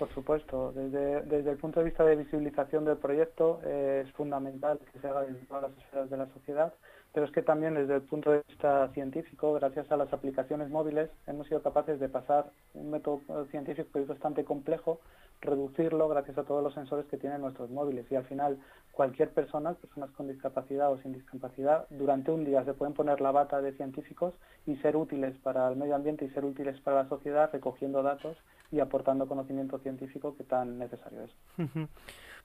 Por 0.00 0.09
supuesto, 0.14 0.73
desde, 0.73 1.21
desde 1.26 1.50
el 1.50 1.59
punto 1.59 1.80
de 1.80 1.85
vista 1.85 2.07
de 2.07 2.16
visibilización 2.16 2.87
del 2.87 2.97
proyecto 2.97 3.61
eh, 3.62 4.04
es 4.07 4.12
fundamental 4.14 4.80
que 4.90 4.99
se 4.99 5.07
haga 5.07 5.26
en 5.26 5.45
todas 5.45 5.64
las 5.64 5.73
esferas 5.76 6.09
de 6.09 6.16
la 6.16 6.26
sociedad, 6.28 6.73
pero 7.12 7.26
es 7.26 7.33
que 7.33 7.43
también 7.43 7.75
desde 7.75 7.97
el 7.97 8.02
punto 8.02 8.31
de 8.31 8.43
vista 8.49 8.88
científico, 8.95 9.52
gracias 9.55 9.90
a 9.90 9.97
las 9.97 10.12
aplicaciones 10.12 10.71
móviles, 10.71 11.11
hemos 11.26 11.47
sido 11.49 11.62
capaces 11.62 11.99
de 11.99 12.09
pasar 12.09 12.50
un 12.75 12.90
método 12.90 13.21
científico 13.50 13.88
que 13.93 14.00
es 14.00 14.07
bastante 14.07 14.45
complejo, 14.45 15.00
reducirlo 15.40 16.09
gracias 16.09 16.38
a 16.38 16.45
todos 16.45 16.62
los 16.62 16.75
sensores 16.75 17.07
que 17.07 17.17
tienen 17.17 17.40
nuestros 17.40 17.71
móviles 17.71 18.07
y 18.11 18.14
al 18.14 18.25
final 18.25 18.59
cualquier 18.93 19.31
persona, 19.31 19.73
personas 19.75 20.11
con 20.11 20.29
discapacidad 20.29 20.93
o 20.93 20.99
sin 20.99 21.12
discapacidad, 21.12 21.87
durante 21.90 22.31
un 22.31 22.45
día 22.45 22.64
se 22.64 22.75
pueden 22.75 22.95
poner 22.95 23.21
la 23.21 23.33
bata 23.33 23.61
de 23.62 23.73
científicos 23.73 24.35
y 24.67 24.76
ser 24.76 24.97
útiles 24.97 25.37
para 25.38 25.69
el 25.69 25.76
medio 25.76 25.97
ambiente 25.97 26.25
y 26.25 26.31
ser 26.31 26.45
útiles 26.45 26.79
para 26.81 27.02
la 27.02 27.09
sociedad 27.09 27.50
recogiendo 27.52 28.02
datos 28.02 28.37
y 28.71 28.81
aportando 28.81 29.26
conocimiento 29.26 29.79
científico 29.79 30.37
que 30.37 30.45
tan 30.45 30.79
necesario 30.79 31.23
es. 31.23 31.31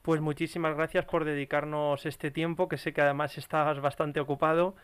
Pues 0.06 0.22
muchísimas 0.22 0.76
gracias 0.76 1.04
por 1.06 1.26
dedicarnos 1.26 2.06
este 2.06 2.30
tiempo, 2.30 2.70
que 2.70 2.78
sé 2.78 2.94
que 2.94 3.02
además 3.02 3.40
estás 3.40 3.82
bastante 3.82 4.20
ocupado 4.20 4.76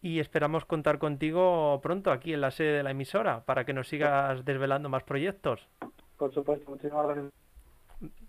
y 0.00 0.20
esperamos 0.20 0.64
contar 0.66 1.00
contigo 1.00 1.80
pronto 1.82 2.12
aquí 2.12 2.32
en 2.32 2.40
la 2.40 2.52
sede 2.52 2.76
de 2.76 2.82
la 2.84 2.92
emisora 2.92 3.40
para 3.44 3.64
que 3.64 3.72
nos 3.72 3.88
sigas 3.88 4.44
desvelando 4.44 4.88
más 4.88 5.02
proyectos. 5.02 5.66
Por 6.16 6.32
supuesto, 6.32 6.70
muchísimas 6.70 7.06
gracias. 7.06 7.32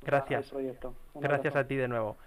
Gracias. 0.01 0.53
Gracias 1.13 1.55
a 1.55 1.67
ti 1.67 1.75
de 1.75 1.87
nuevo. 1.87 2.17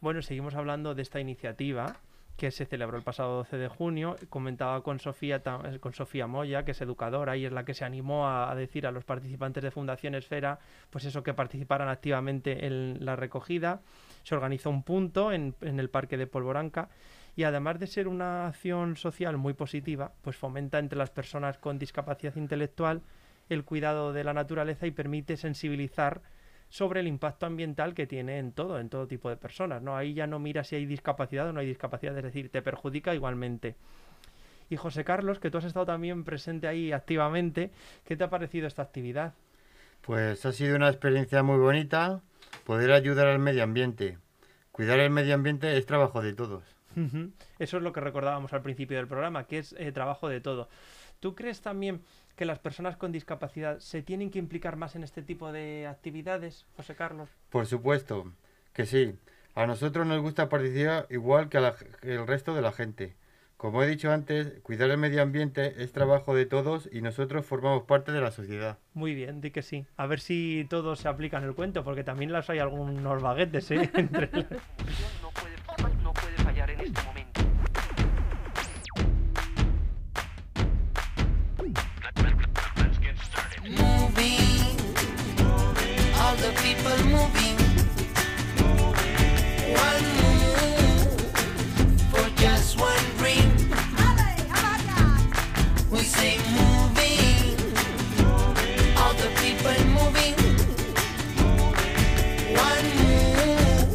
Bueno, 0.00 0.20
seguimos 0.20 0.56
hablando 0.56 0.96
de 0.96 1.02
esta 1.02 1.20
iniciativa 1.20 1.94
que 2.38 2.52
se 2.52 2.66
celebró 2.66 2.96
el 2.96 3.02
pasado 3.02 3.38
12 3.38 3.58
de 3.58 3.68
junio. 3.68 4.16
Comentaba 4.30 4.80
con 4.84 5.00
Sofía, 5.00 5.42
eh, 5.64 5.78
con 5.80 5.92
Sofía 5.92 6.28
Moya, 6.28 6.64
que 6.64 6.70
es 6.70 6.80
educadora 6.80 7.36
y 7.36 7.44
es 7.44 7.52
la 7.52 7.64
que 7.64 7.74
se 7.74 7.84
animó 7.84 8.28
a, 8.28 8.54
decir 8.54 8.86
a 8.86 8.92
los 8.92 9.04
participantes 9.04 9.60
de 9.62 9.72
Fundación 9.72 10.14
Esfera, 10.14 10.60
pues 10.88 11.04
eso, 11.04 11.24
que 11.24 11.34
participaran 11.34 11.88
activamente 11.88 12.64
en 12.64 13.04
la 13.04 13.16
recogida. 13.16 13.82
Se 14.22 14.36
organizó 14.36 14.70
un 14.70 14.84
punto 14.84 15.32
en, 15.32 15.56
en 15.62 15.80
el 15.80 15.90
Parque 15.90 16.16
de 16.16 16.28
Polvoranca 16.28 16.88
y 17.34 17.42
además 17.42 17.80
de 17.80 17.88
ser 17.88 18.06
una 18.06 18.46
acción 18.46 18.96
social 18.96 19.36
muy 19.36 19.54
positiva, 19.54 20.12
pues 20.22 20.36
fomenta 20.36 20.78
entre 20.78 20.96
las 20.96 21.10
personas 21.10 21.58
con 21.58 21.76
discapacidad 21.76 22.36
intelectual 22.36 23.02
el 23.48 23.64
cuidado 23.64 24.12
de 24.12 24.22
la 24.22 24.32
naturaleza 24.32 24.86
y 24.86 24.92
permite 24.92 25.36
sensibilizar 25.36 26.20
sobre 26.68 27.00
el 27.00 27.06
impacto 27.06 27.46
ambiental 27.46 27.94
que 27.94 28.06
tiene 28.06 28.38
en 28.38 28.52
todo, 28.52 28.78
en 28.78 28.88
todo 28.88 29.06
tipo 29.06 29.30
de 29.30 29.36
personas, 29.36 29.82
¿no? 29.82 29.96
Ahí 29.96 30.14
ya 30.14 30.26
no 30.26 30.38
mira 30.38 30.64
si 30.64 30.76
hay 30.76 30.86
discapacidad 30.86 31.48
o 31.48 31.52
no 31.52 31.60
hay 31.60 31.66
discapacidad, 31.66 32.16
es 32.16 32.24
decir, 32.24 32.50
te 32.50 32.62
perjudica 32.62 33.14
igualmente. 33.14 33.76
Y 34.70 34.76
José 34.76 35.04
Carlos, 35.04 35.38
que 35.38 35.50
tú 35.50 35.58
has 35.58 35.64
estado 35.64 35.86
también 35.86 36.24
presente 36.24 36.68
ahí 36.68 36.92
activamente, 36.92 37.70
¿qué 38.04 38.16
te 38.16 38.24
ha 38.24 38.30
parecido 38.30 38.66
esta 38.66 38.82
actividad? 38.82 39.32
Pues 40.02 40.44
ha 40.44 40.52
sido 40.52 40.76
una 40.76 40.88
experiencia 40.88 41.42
muy 41.42 41.58
bonita 41.58 42.22
poder 42.64 42.92
ayudar 42.92 43.28
al 43.28 43.38
medio 43.38 43.62
ambiente. 43.62 44.18
Cuidar 44.72 45.00
el 45.00 45.10
medio 45.10 45.34
ambiente 45.34 45.76
es 45.76 45.86
trabajo 45.86 46.22
de 46.22 46.34
todos. 46.34 46.64
Eso 47.58 47.76
es 47.76 47.82
lo 47.82 47.92
que 47.92 48.00
recordábamos 48.00 48.52
al 48.52 48.62
principio 48.62 48.96
del 48.96 49.06
programa, 49.06 49.46
que 49.46 49.58
es 49.58 49.74
eh, 49.78 49.92
trabajo 49.92 50.28
de 50.28 50.40
todo. 50.40 50.68
¿Tú 51.20 51.34
crees 51.34 51.60
también 51.60 52.02
que 52.38 52.46
las 52.46 52.60
personas 52.60 52.96
con 52.96 53.10
discapacidad 53.10 53.80
se 53.80 54.00
tienen 54.00 54.30
que 54.30 54.38
implicar 54.38 54.76
más 54.76 54.94
en 54.94 55.02
este 55.02 55.22
tipo 55.22 55.50
de 55.50 55.88
actividades, 55.88 56.66
José 56.76 56.94
Carlos? 56.94 57.28
Por 57.50 57.66
supuesto, 57.66 58.32
que 58.72 58.86
sí. 58.86 59.16
A 59.56 59.66
nosotros 59.66 60.06
nos 60.06 60.22
gusta 60.22 60.48
participar 60.48 61.06
igual 61.10 61.48
que, 61.48 61.58
a 61.58 61.74
el 62.02 62.26
resto 62.28 62.54
de 62.54 62.62
la 62.62 62.70
gente. 62.70 63.16
Como 63.56 63.82
he 63.82 63.88
dicho 63.88 64.12
antes, 64.12 64.60
cuidar 64.62 64.88
el 64.88 64.98
medio 64.98 65.20
ambiente 65.20 65.82
es 65.82 65.90
trabajo 65.90 66.32
de 66.32 66.46
todos 66.46 66.88
y 66.92 67.02
nosotros 67.02 67.44
formamos 67.44 67.82
parte 67.82 68.12
de 68.12 68.20
la 68.20 68.30
sociedad. 68.30 68.78
Muy 68.94 69.16
bien, 69.16 69.40
di 69.40 69.50
que 69.50 69.62
sí. 69.62 69.84
A 69.96 70.06
ver 70.06 70.20
si 70.20 70.64
todos 70.70 71.00
se 71.00 71.08
aplican 71.08 71.42
el 71.42 71.56
cuento, 71.56 71.82
porque 71.82 72.04
también 72.04 72.30
las 72.30 72.48
hay 72.50 72.60
algunos 72.60 73.20
baguetes, 73.20 73.68
¿eh? 73.72 73.90
Entre... 73.94 74.30
the 86.40 86.52
people 86.62 86.96
moving. 87.04 87.56
One 89.86 90.04
move 90.20 91.20
for 92.12 92.28
just 92.36 92.78
one 92.78 93.04
dream. 93.18 93.50
We 95.90 96.00
say 96.00 96.38
moving, 96.58 97.58
all 98.96 99.14
the 99.14 99.30
people 99.42 99.78
moving. 99.98 100.36
One 102.68 102.88
move 103.02 103.90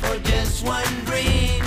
for 0.00 0.16
just 0.30 0.64
one 0.64 0.94
dream. 1.04 1.62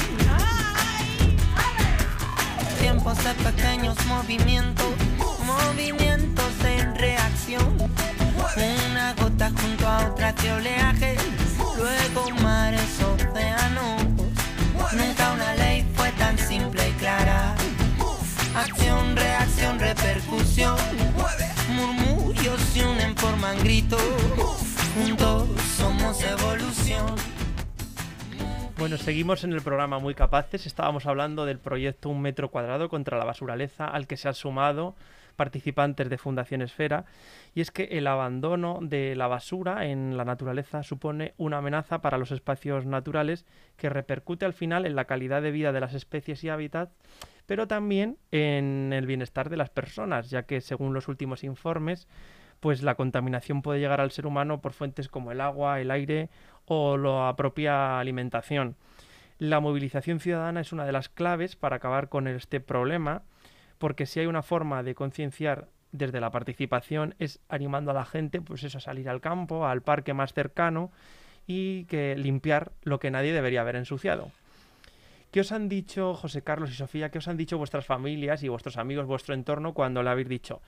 Tiempos 2.80 3.18
de 3.24 3.34
pequeños 3.46 3.98
movimientos, 4.08 4.94
movimientos 5.46 6.09
junto 10.30 10.30
a 10.30 10.32
otra 10.32 10.34
que 10.34 10.52
oleaje, 10.52 11.16
luego 11.78 12.30
mares, 12.42 13.02
océanos. 13.02 14.04
Nunca 14.94 15.34
una 15.34 15.56
ley 15.56 15.86
fue 15.96 16.12
tan 16.14 16.38
simple 16.38 16.90
y 16.90 16.92
clara. 16.94 17.56
Acción, 18.56 19.16
reacción, 19.16 19.80
repercusión. 19.80 20.78
Murmullos 21.70 22.60
se 22.74 22.86
unen, 22.86 23.16
forman 23.16 23.58
gritos. 23.60 24.02
Juntos 24.96 25.50
somos 25.78 26.22
evolución. 26.24 27.16
Bueno, 28.78 28.98
seguimos 28.98 29.44
en 29.44 29.54
el 29.54 29.62
programa 29.62 30.00
Muy 30.00 30.16
Capaces. 30.16 30.66
Estábamos 30.66 31.06
hablando 31.06 31.46
del 31.46 31.60
proyecto 31.60 32.10
Un 32.10 32.22
Metro 32.22 32.50
Cuadrado 32.50 32.90
contra 32.90 33.18
la 33.18 33.26
Basuraleza, 33.26 33.86
al 33.86 34.08
que 34.08 34.18
se 34.18 34.30
ha 34.30 34.34
sumado 34.34 34.96
participantes 35.40 36.10
de 36.10 36.18
Fundación 36.18 36.62
Esfera, 36.62 37.06
y 37.56 37.62
es 37.62 37.72
que 37.72 37.86
el 37.86 38.08
abandono 38.08 38.80
de 38.82 39.16
la 39.16 39.28
basura 39.28 39.86
en 39.86 40.18
la 40.18 40.26
naturaleza 40.26 40.84
supone 40.84 41.34
una 41.38 41.60
amenaza 41.60 42.02
para 42.02 42.18
los 42.18 42.34
espacios 42.34 42.86
naturales 42.86 43.46
que 43.78 43.88
repercute 43.88 44.46
al 44.46 44.52
final 44.52 44.86
en 44.86 44.98
la 44.98 45.06
calidad 45.06 45.42
de 45.42 45.52
vida 45.52 45.72
de 45.72 45.80
las 45.80 45.94
especies 45.94 46.44
y 46.44 46.50
hábitats, 46.50 46.94
pero 47.46 47.70
también 47.70 48.18
en 48.32 48.92
el 48.92 49.06
bienestar 49.06 49.50
de 49.50 49.56
las 49.56 49.70
personas, 49.70 50.30
ya 50.30 50.44
que 50.44 50.60
según 50.60 50.94
los 50.94 51.08
últimos 51.08 51.46
informes, 51.46 52.10
pues 52.60 52.84
la 52.84 52.96
contaminación 52.96 53.62
puede 53.62 53.80
llegar 53.80 54.02
al 54.02 54.12
ser 54.12 54.28
humano 54.28 54.60
por 54.60 54.74
fuentes 54.74 55.08
como 55.08 55.32
el 55.32 55.40
agua, 55.40 55.80
el 55.80 55.90
aire 55.90 56.30
o 56.66 56.98
la 56.98 57.34
propia 57.38 57.98
alimentación. 57.98 58.76
La 59.38 59.62
movilización 59.62 60.20
ciudadana 60.20 60.60
es 60.60 60.74
una 60.74 60.86
de 60.86 60.92
las 60.92 61.08
claves 61.08 61.56
para 61.56 61.78
acabar 61.78 62.10
con 62.10 62.28
este 62.28 62.60
problema 62.60 63.22
porque 63.80 64.06
si 64.06 64.20
hay 64.20 64.28
una 64.28 64.44
forma 64.44 64.84
de 64.84 64.94
concienciar 64.94 65.68
desde 65.92 66.22
la 66.22 66.30
participación 66.30 67.16
es 67.18 67.40
animando 67.50 67.90
a 67.90 67.96
la 67.96 68.06
gente 68.06 68.42
pues 68.42 68.64
eso 68.64 68.78
a 68.78 68.82
salir 68.82 69.10
al 69.10 69.22
campo, 69.22 69.66
al 69.66 69.82
parque 69.82 70.14
más 70.14 70.34
cercano 70.34 70.92
y 71.48 71.86
que 71.86 72.16
limpiar 72.16 72.72
lo 72.84 73.00
que 73.00 73.10
nadie 73.10 73.34
debería 73.34 73.62
haber 73.62 73.76
ensuciado. 73.76 74.32
¿Qué 75.32 75.42
os 75.42 75.52
han 75.52 75.70
dicho 75.70 76.14
José 76.14 76.44
Carlos 76.44 76.72
y 76.72 76.74
Sofía? 76.74 77.10
¿Qué 77.10 77.18
os 77.20 77.28
han 77.28 77.38
dicho 77.38 77.58
vuestras 77.58 77.86
familias 77.86 78.44
y 78.44 78.50
vuestros 78.50 78.78
amigos, 78.78 79.06
vuestro 79.06 79.34
entorno 79.34 79.74
cuando 79.74 80.04
le 80.04 80.10
habéis 80.10 80.28
dicho? 80.28 80.62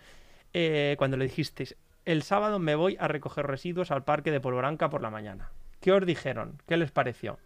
Eh, 0.53 0.95
cuando 0.97 1.17
le 1.17 1.25
dijisteis, 1.25 1.75
el 2.05 2.23
sábado 2.23 2.59
me 2.59 2.75
voy 2.75 2.97
a 2.99 3.07
recoger 3.07 3.45
residuos 3.45 3.91
al 3.91 4.03
parque 4.03 4.31
de 4.31 4.39
Polvoranca 4.39 4.89
por 4.89 5.01
la 5.01 5.09
mañana. 5.09 5.49
¿Qué 5.79 5.91
os 5.91 6.05
dijeron? 6.05 6.61
¿Qué 6.67 6.77
les 6.77 6.91
pareció? 6.91 7.39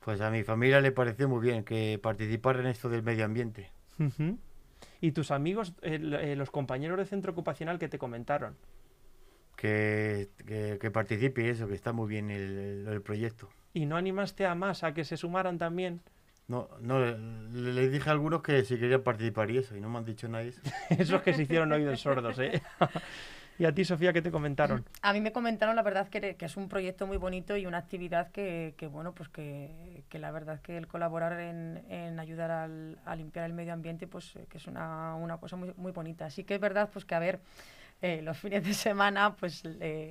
Pues 0.00 0.20
a 0.20 0.30
mi 0.30 0.42
familia 0.42 0.80
le 0.80 0.92
pareció 0.92 1.28
muy 1.28 1.40
bien 1.40 1.64
que 1.64 1.98
participar 2.02 2.58
en 2.58 2.66
esto 2.66 2.88
del 2.88 3.02
medio 3.02 3.24
ambiente. 3.24 3.70
¿Y 5.00 5.12
tus 5.12 5.30
amigos, 5.30 5.74
eh, 5.82 6.34
los 6.36 6.50
compañeros 6.50 6.98
de 6.98 7.04
centro 7.04 7.32
ocupacional 7.32 7.78
que 7.78 7.88
te 7.88 7.98
comentaron? 7.98 8.56
que, 9.58 10.28
que, 10.80 10.90
participe 10.90 11.50
eso, 11.50 11.66
que 11.66 11.74
está 11.74 11.92
muy 11.92 12.08
bien 12.08 12.30
el, 12.30 12.86
el, 12.88 13.02
proyecto. 13.02 13.48
¿Y 13.74 13.86
no 13.86 13.96
animaste 13.96 14.46
a 14.46 14.54
más 14.54 14.84
a 14.84 14.94
que 14.94 15.04
se 15.04 15.16
sumaran 15.16 15.58
también? 15.58 16.00
No, 16.46 16.68
no, 16.80 17.00
le, 17.00 17.88
dije 17.88 18.08
a 18.08 18.12
algunos 18.12 18.40
que 18.40 18.64
si 18.64 18.78
querían 18.78 19.02
participar 19.02 19.50
y 19.50 19.58
eso, 19.58 19.76
y 19.76 19.80
no 19.80 19.90
me 19.90 19.98
han 19.98 20.04
dicho 20.04 20.28
nadie 20.28 20.50
eso. 20.50 20.62
Esos 20.90 21.22
que 21.22 21.34
se 21.34 21.42
hicieron 21.42 21.72
oídos 21.72 22.00
sordos, 22.00 22.38
¿eh? 22.38 22.62
¿Y 23.58 23.64
a 23.64 23.74
ti, 23.74 23.84
Sofía, 23.84 24.12
qué 24.12 24.22
te 24.22 24.30
comentaron? 24.30 24.84
A 25.02 25.12
mí 25.12 25.20
me 25.20 25.32
comentaron, 25.32 25.74
la 25.74 25.82
verdad, 25.82 26.08
que, 26.08 26.36
es 26.38 26.56
un 26.56 26.68
proyecto 26.68 27.08
muy 27.08 27.16
bonito 27.16 27.56
y 27.56 27.66
una 27.66 27.78
actividad 27.78 28.30
que, 28.30 28.74
que 28.76 28.86
bueno, 28.86 29.12
pues 29.12 29.28
que, 29.28 30.04
que, 30.08 30.20
la 30.20 30.30
verdad 30.30 30.60
que 30.60 30.76
el 30.76 30.86
colaborar 30.86 31.40
en, 31.40 31.82
en 31.88 32.20
ayudar 32.20 32.52
al, 32.52 32.98
a 33.04 33.16
limpiar 33.16 33.46
el 33.46 33.54
medio 33.54 33.72
ambiente, 33.72 34.06
pues 34.06 34.36
eh, 34.36 34.46
que 34.48 34.58
es 34.58 34.66
una, 34.68 35.16
una 35.16 35.38
cosa 35.38 35.56
muy, 35.56 35.72
muy 35.76 35.90
bonita. 35.90 36.26
Así 36.26 36.44
que 36.44 36.54
es 36.54 36.60
verdad, 36.60 36.88
pues 36.92 37.04
que 37.04 37.16
a 37.16 37.18
ver, 37.18 37.40
eh, 38.00 38.22
los 38.22 38.38
fines 38.38 38.64
de 38.64 38.74
semana 38.74 39.34
pues 39.34 39.62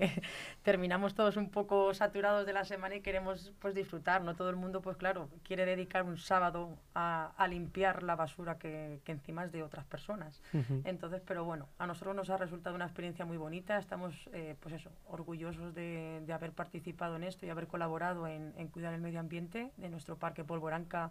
terminamos 0.63 1.15
todos 1.15 1.37
un 1.37 1.49
poco 1.49 1.93
saturados 1.93 2.45
de 2.45 2.53
la 2.53 2.65
semana 2.65 2.95
y 2.95 3.01
queremos 3.01 3.53
pues 3.59 3.73
disfrutar, 3.73 4.23
no 4.23 4.35
todo 4.35 4.49
el 4.49 4.55
mundo 4.55 4.81
pues 4.81 4.97
claro 4.97 5.29
quiere 5.43 5.65
dedicar 5.65 6.03
un 6.03 6.17
sábado 6.17 6.77
a, 6.93 7.31
a 7.37 7.47
limpiar 7.47 8.03
la 8.03 8.15
basura 8.15 8.57
que, 8.57 8.99
que, 9.05 9.11
encima 9.11 9.45
es 9.45 9.51
de 9.51 9.63
otras 9.63 9.85
personas. 9.85 10.41
Entonces, 10.83 11.21
pero 11.25 11.45
bueno, 11.45 11.67
a 11.77 11.87
nosotros 11.87 12.15
nos 12.15 12.29
ha 12.29 12.37
resultado 12.37 12.75
una 12.75 12.85
experiencia 12.85 13.25
muy 13.25 13.37
bonita, 13.37 13.77
estamos 13.77 14.13
eh, 14.33 14.55
pues 14.59 14.75
eso, 14.75 14.91
orgullosos 15.07 15.73
de, 15.73 16.21
de, 16.25 16.33
haber 16.33 16.51
participado 16.51 17.15
en 17.15 17.23
esto 17.23 17.45
y 17.45 17.49
haber 17.49 17.67
colaborado 17.67 18.27
en, 18.27 18.53
en 18.57 18.67
cuidar 18.67 18.93
el 18.93 19.01
medio 19.01 19.19
ambiente 19.19 19.71
de 19.77 19.89
nuestro 19.89 20.17
parque 20.17 20.43
Polvoranca 20.43 21.09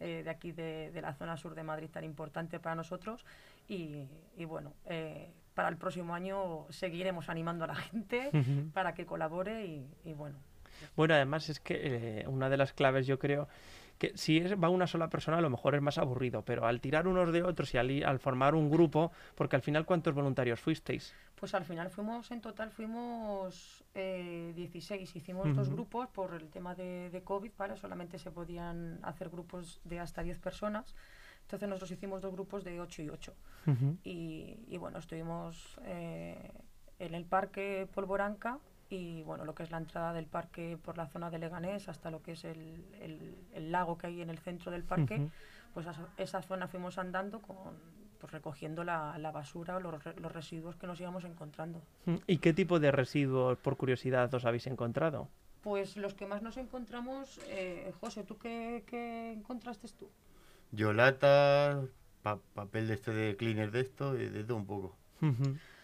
eh, 0.00 0.22
de 0.24 0.30
aquí 0.30 0.52
de, 0.52 0.90
de, 0.90 1.00
la 1.00 1.14
zona 1.14 1.36
sur 1.36 1.54
de 1.54 1.62
Madrid 1.62 1.88
tan 1.88 2.02
importante 2.02 2.58
para 2.58 2.74
nosotros. 2.74 3.24
Y, 3.68 4.08
y 4.36 4.44
bueno, 4.44 4.72
eh, 4.86 5.30
para 5.54 5.68
el 5.68 5.76
próximo 5.76 6.14
año 6.14 6.66
seguiremos 6.70 7.28
animando 7.28 7.64
a 7.64 7.68
la 7.68 7.74
gente 7.74 8.30
para 8.72 8.94
que 8.94 9.06
colabore 9.06 9.64
y, 9.64 10.12
bueno. 10.14 10.36
Bueno, 10.96 11.14
además 11.14 11.48
es 11.48 11.60
que 11.60 12.22
eh, 12.22 12.26
una 12.26 12.48
de 12.48 12.56
las 12.56 12.72
claves 12.72 13.06
yo 13.06 13.18
creo 13.18 13.48
que 13.98 14.12
si 14.16 14.38
es, 14.38 14.54
va 14.54 14.68
una 14.68 14.88
sola 14.88 15.08
persona 15.08 15.38
a 15.38 15.40
lo 15.40 15.50
mejor 15.50 15.76
es 15.76 15.82
más 15.82 15.96
aburrido, 15.96 16.42
pero 16.44 16.66
al 16.66 16.80
tirar 16.80 17.06
unos 17.06 17.32
de 17.32 17.44
otros 17.44 17.72
y 17.74 17.78
al, 17.78 18.18
formar 18.18 18.56
un 18.56 18.68
grupo, 18.68 19.12
porque 19.36 19.54
al 19.54 19.62
final 19.62 19.84
¿cuántos 19.84 20.12
voluntarios 20.12 20.58
fuisteis? 20.58 21.14
Pues 21.36 21.54
al 21.54 21.64
final 21.64 21.88
fuimos, 21.88 22.30
en 22.32 22.40
total 22.40 22.70
fuimos 22.70 23.84
eh, 23.94 24.52
16, 24.56 25.14
hicimos 25.14 25.54
dos 25.54 25.70
grupos 25.70 26.08
por 26.08 26.34
el 26.34 26.48
tema 26.50 26.74
de, 26.74 27.10
de 27.10 27.22
COVID, 27.22 27.52
¿vale? 27.56 27.76
Solamente 27.76 28.18
se 28.18 28.32
podían 28.32 28.98
hacer 29.02 29.28
grupos 29.28 29.80
de 29.84 30.00
hasta 30.00 30.22
10 30.22 30.38
personas. 30.40 30.96
Entonces 31.42 31.68
nosotros 31.68 31.90
hicimos 31.90 32.22
dos 32.22 32.32
grupos 32.32 32.64
de 32.64 32.80
8 32.80 33.02
y 33.02 33.08
8. 33.10 33.34
y, 34.04 34.76
bueno, 34.78 34.98
estuvimos 34.98 35.78
eh, 35.84 36.50
en 36.98 37.14
el 37.14 37.24
parque 37.24 37.86
Polvoranca 37.92 38.58
y 38.88 39.22
bueno, 39.22 39.44
lo 39.44 39.54
que 39.54 39.62
es 39.62 39.70
la 39.70 39.78
entrada 39.78 40.12
del 40.12 40.26
parque 40.26 40.78
por 40.82 40.96
la 40.96 41.06
zona 41.06 41.30
de 41.30 41.38
Leganés 41.38 41.88
hasta 41.88 42.10
lo 42.10 42.22
que 42.22 42.32
es 42.32 42.44
el, 42.44 42.84
el, 43.54 43.72
lago 43.72 43.96
que 43.96 44.08
hay 44.08 44.20
en 44.20 44.30
el 44.30 44.38
centro 44.38 44.70
del 44.70 44.82
parque, 44.82 45.28
pues 45.72 45.86
a 45.86 45.94
esa 46.18 46.42
zona 46.42 46.68
fuimos 46.68 46.98
andando 46.98 47.40
con, 47.40 47.56
pues 48.22 48.32
recogiendo 48.32 48.84
la, 48.84 49.18
la 49.18 49.32
basura 49.32 49.76
o 49.76 49.80
los, 49.80 49.94
los, 50.16 50.32
residuos 50.32 50.76
que 50.76 50.86
nos 50.86 51.00
íbamos 51.00 51.24
encontrando. 51.24 51.82
¿Y 52.26 52.38
qué 52.38 52.52
tipo 52.52 52.78
de 52.78 52.92
residuos, 52.92 53.58
por 53.58 53.76
curiosidad, 53.76 54.32
os 54.34 54.44
habéis 54.44 54.66
encontrado? 54.68 55.28
Pues 55.62 55.96
los 55.96 56.14
que 56.14 56.26
más 56.26 56.42
nos 56.42 56.56
encontramos, 56.56 57.40
eh, 57.48 57.92
José, 58.00 58.24
¿tú 58.24 58.38
qué, 58.38 58.84
qué 58.86 59.32
encontraste 59.32 59.88
tú? 59.98 60.08
Yolata, 60.72 61.82
papel 62.54 62.88
de 62.88 62.94
este 62.94 63.12
de 63.12 63.36
cleaner 63.36 63.70
de 63.70 63.80
esto, 63.80 64.14
de, 64.14 64.44
todo 64.44 64.56
un 64.56 64.66
poco. 64.66 64.96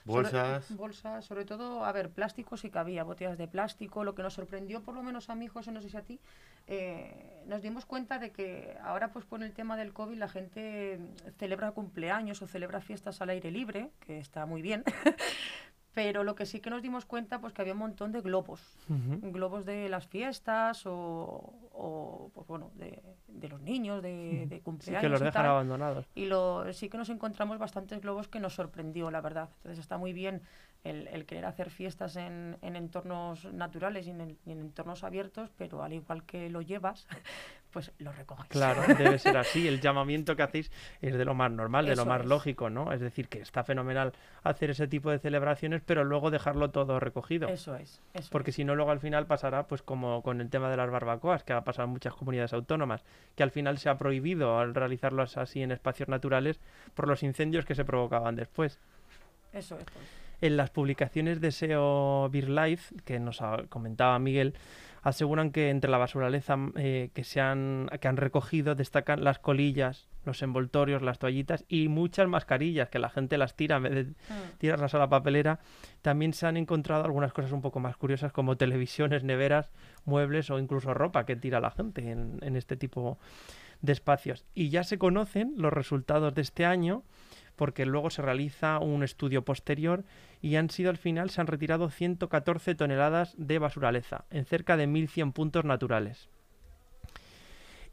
Bolsas. 0.05 0.75
bolsas, 0.75 1.25
sobre 1.27 1.45
todo, 1.45 1.85
a 1.85 1.93
ver, 1.93 2.11
plásticos 2.11 2.61
sí 2.61 2.71
que 2.71 2.79
había, 2.79 3.05
botellas 3.05 3.37
de 3.37 3.47
plástico. 3.47 4.05
Lo 4.05 4.15
que 4.15 4.23
nos 4.23 4.33
sorprendió, 4.33 4.83
por 4.83 4.95
lo 4.95 5.03
menos 5.03 5.29
a 5.29 5.35
mí, 5.35 5.49
José, 5.49 5.71
no 5.71 5.83
sé 5.83 5.91
si 5.91 5.97
a 5.99 6.03
ti, 6.03 6.19
eh, 6.67 7.43
nos 7.47 7.61
dimos 7.61 7.85
cuenta 7.85 8.19
de 8.19 8.33
que 8.33 8.77
ahora, 8.83 9.13
pues 9.13 9.27
con 9.27 9.43
el 9.43 9.53
tema 9.53 9.77
del 9.77 9.93
COVID, 9.93 10.17
la 10.17 10.29
gente 10.29 10.99
celebra 11.39 11.73
cumpleaños 11.73 12.41
o 12.41 12.47
celebra 12.47 12.81
fiestas 12.81 13.21
al 13.21 13.29
aire 13.29 13.51
libre, 13.51 13.91
que 14.01 14.19
está 14.19 14.47
muy 14.47 14.63
bien. 14.63 14.83
pero 15.99 16.23
lo 16.23 16.37
que 16.37 16.47
sí 16.47 16.61
que 16.61 16.71
nos 16.71 16.81
dimos 16.81 17.07
cuenta 17.07 17.41
pues 17.41 17.53
que 17.53 17.61
había 17.61 17.73
un 17.73 17.81
montón 17.81 18.13
de 18.13 18.21
globos, 18.21 18.61
globos 18.87 19.67
de 19.67 19.89
las 19.89 20.07
fiestas 20.07 20.83
o, 20.85 22.31
pues, 22.33 22.47
bueno, 22.47 22.71
de, 22.77 23.49
los 23.49 23.61
niños, 23.61 24.01
de, 24.01 24.61
cumpleaños. 24.63 25.01
Sí, 25.01 25.05
que 25.05 25.09
los 25.09 25.21
dejan 25.21 25.47
abandonados. 25.47 26.07
Y 26.15 26.27
lo, 26.27 26.73
sí 26.73 26.89
que 26.89 26.99
nos 26.99 27.09
encontramos 27.09 27.59
bastantes 27.59 28.01
globos 28.01 28.29
que 28.29 28.39
nos 28.39 28.55
sorprendió, 28.55 29.11
la 29.11 29.21
verdad. 29.21 29.49
Entonces 29.57 29.81
está 29.81 29.99
muy 29.99 30.13
bien 30.13 30.43
el, 30.85 31.27
querer 31.27 31.47
hacer 31.47 31.69
fiestas 31.69 32.15
en, 32.15 32.57
entornos 32.63 33.53
naturales 33.53 34.07
y 34.07 34.11
en, 34.11 34.39
entornos 34.47 35.03
abiertos, 35.03 35.51
pero 35.57 35.83
al 35.83 35.95
igual 35.95 36.23
que 36.23 36.49
lo 36.49 36.63
llevas, 36.63 37.09
pues 37.71 37.93
lo 37.99 38.13
recoges. 38.13 38.47
Claro, 38.49 38.83
debe 38.99 39.19
ser 39.19 39.37
así. 39.37 39.69
El 39.69 39.81
llamamiento 39.81 40.37
que 40.37 40.43
hacéis 40.43 40.71
es 41.01 41.17
de 41.17 41.25
lo 41.25 41.35
más 41.35 41.51
normal, 41.51 41.87
de 41.87 41.97
lo 41.97 42.07
más 42.07 42.25
lógico, 42.25 42.71
¿no? 42.71 42.93
Es 42.93 43.01
decir, 43.01 43.29
que 43.29 43.41
está 43.41 43.65
fenomenal 43.65 44.13
hacer 44.43 44.71
ese 44.71 44.89
tipo 44.89 45.11
de 45.11 45.19
celebraciones, 45.19 45.83
pero 45.85 46.05
luego 46.05 46.31
dejarlo 46.31 46.71
todo 46.71 47.01
recogido. 47.01 47.49
Eso 47.49 47.77
es. 47.77 48.01
Porque 48.31 48.53
si 48.53 48.65
no, 48.65 48.75
luego 48.75 48.91
al 48.91 49.01
final 49.01 49.27
pasará, 49.27 49.67
pues 49.67 49.83
como 49.83 50.23
con 50.23 50.41
el 50.41 50.51
tema 50.51 50.71
de 50.71 50.77
las 50.77 50.91
barbacoas, 50.91 51.45
que 51.45 51.53
ha 51.53 51.63
pasado 51.65 51.87
en 51.87 51.93
muchas 51.93 52.15
comunidades 52.15 52.53
autónomas, 52.53 53.05
que 53.35 53.43
al 53.43 53.51
final 53.51 53.79
se 53.79 53.89
ha 53.89 53.99
prohibido 53.99 54.59
al 54.59 54.75
realizarlos 54.75 55.37
así 55.37 55.63
en 55.63 55.73
espacios 55.73 56.09
naturales 56.09 56.61
por 56.95 57.09
los 57.09 57.23
incendios 57.23 57.65
que 57.65 57.75
se 57.75 57.85
provocaban 57.85 58.37
después. 58.37 58.79
Eso 59.53 59.79
es. 59.79 59.85
Pues. 59.85 60.29
En 60.41 60.57
las 60.57 60.71
publicaciones 60.71 61.41
de 61.41 61.51
SEO 61.51 62.29
Beer 62.31 62.49
Life, 62.49 62.95
que 63.05 63.19
nos 63.19 63.41
comentaba 63.69 64.19
Miguel, 64.21 64.55
aseguran 65.09 65.51
que 65.51 65.71
entre 65.71 65.91
la 65.91 65.99
basuraleza 65.99 66.57
eh, 66.77 67.11
que, 67.15 67.25
se 67.25 67.41
han, 67.41 67.91
que 68.01 68.09
han 68.09 68.17
recogido 68.17 68.75
destacan 68.75 69.25
las 69.25 69.39
colillas, 69.39 70.09
los 70.25 70.43
envoltorios, 70.43 71.03
las 71.03 71.19
toallitas 71.19 71.65
y 71.69 71.89
muchas 71.89 72.29
mascarillas 72.29 72.89
que 72.89 72.99
la 72.99 73.09
gente 73.09 73.39
las 73.39 73.55
tira 73.55 73.77
en 73.77 73.83
vez 73.83 73.95
de 73.95 74.03
mm. 74.05 74.59
tirarlas 74.59 74.95
a 74.95 74.99
la 74.99 75.09
papelera. 75.09 75.61
También 76.03 76.33
se 76.33 76.47
han 76.47 76.57
encontrado 76.57 77.05
algunas 77.05 77.33
cosas 77.33 77.53
un 77.53 77.63
poco 77.63 77.81
más 77.81 77.97
curiosas 77.97 78.33
como 78.33 78.57
televisiones, 78.57 79.25
neveras, 79.25 79.71
muebles 80.05 80.51
o 80.51 80.59
incluso 80.59 80.95
ropa 80.95 81.27
que 81.27 81.37
tira 81.37 81.61
la 81.61 81.71
gente 81.71 82.11
en, 82.11 82.39
en 82.43 82.57
este 82.57 82.77
tipo 82.77 83.19
de 83.81 83.93
espacios. 83.93 84.45
Y 84.55 84.71
ya 84.71 84.85
se 84.85 84.99
conocen 84.99 85.55
los 85.57 85.73
resultados 85.73 86.35
de 86.35 86.43
este 86.43 86.67
año 86.67 87.05
porque 87.59 87.85
luego 87.85 88.09
se 88.09 88.23
realiza 88.23 88.79
un 88.79 89.03
estudio 89.03 89.45
posterior 89.45 90.05
y 90.41 90.57
han 90.57 90.71
sido 90.71 90.89
al 90.89 90.97
final, 90.97 91.29
se 91.29 91.43
han 91.43 91.49
retirado 91.49 91.91
114 91.91 92.75
toneladas 92.77 93.35
de 93.37 93.59
basuraleza 93.59 94.25
en 94.31 94.47
cerca 94.47 94.79
de 94.79 94.89
1.100 94.89 95.33
puntos 95.35 95.65
naturales. 95.67 96.29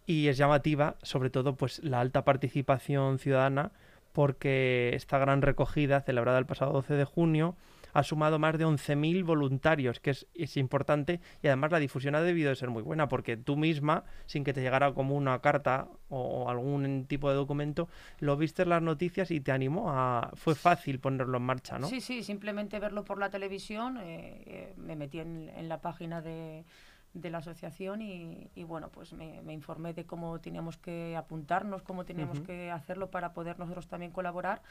Y 0.06 0.28
es 0.28 0.38
llamativa, 0.38 0.96
sobre 1.02 1.32
todo, 1.32 1.56
pues 1.56 1.84
la 1.84 2.00
alta 2.00 2.24
participación 2.24 3.18
ciudadana, 3.18 3.72
porque 4.14 4.92
esta 4.94 5.18
gran 5.18 5.42
recogida, 5.42 6.00
celebrada 6.02 6.38
el 6.38 6.46
pasado 6.46 6.72
12 6.72 6.94
de 6.94 7.06
junio, 7.06 7.56
ha 7.96 8.04
sumado 8.04 8.40
más 8.40 8.58
de 8.58 8.66
11.000 8.66 9.24
voluntarios, 9.24 10.02
que 10.02 10.10
es, 10.10 10.28
es, 10.34 10.58
importante 10.58 11.22
y 11.42 11.48
además 11.48 11.72
la 11.72 11.80
difusión 11.80 12.14
ha 12.16 12.22
debido 12.22 12.50
de 12.50 12.58
ser 12.58 12.70
muy 12.70 12.84
buena 12.84 13.08
porque 13.08 13.38
tú 13.38 13.56
misma, 13.56 14.04
sin 14.26 14.44
que 14.44 14.52
te 14.52 14.62
llegara 14.62 14.94
como 14.94 15.16
una 15.16 15.40
carta 15.40 15.88
o, 16.10 16.50
algún 16.50 17.06
tipo 17.08 17.30
de 17.30 17.36
documento, 17.36 17.88
lo 18.20 18.36
viste 18.36 18.64
en 18.64 18.70
las 18.70 18.82
noticias 18.82 19.32
y 19.32 19.40
te 19.40 19.54
animó 19.54 19.90
a... 19.92 20.32
fue 20.34 20.56
fácil 20.56 21.00
ponerlo 21.00 21.38
en 21.38 21.44
marcha, 21.44 21.80
¿no? 21.80 21.88
Sí, 21.88 22.02
sí, 22.02 22.22
simplemente 22.22 22.80
verlo 22.80 23.06
por 23.06 23.18
la 23.18 23.30
televisión, 23.30 23.98
eh, 23.98 24.44
eh, 24.46 24.74
me 24.76 24.98
metí 24.98 25.22
en, 25.22 25.50
en 25.56 25.70
la 25.70 25.80
página 25.80 26.22
de 26.22 26.66
de 27.14 27.30
la 27.30 27.38
asociación 27.38 28.02
y, 28.02 28.52
y 28.56 28.66
bueno, 28.66 28.90
pues 28.90 29.14
me, 29.14 29.42
me, 29.42 29.54
informé 29.54 29.94
de 29.94 30.06
cómo 30.06 30.42
teníamos 30.42 30.76
que 30.78 31.16
apuntarnos, 31.16 31.82
cómo 31.82 32.04
teníamos 32.04 32.42
que 32.42 32.72
hacerlo 32.72 33.10
para 33.10 33.32
poder 33.32 33.58
nosotros 33.58 33.88
también 33.88 34.12
colaborar 34.12 34.62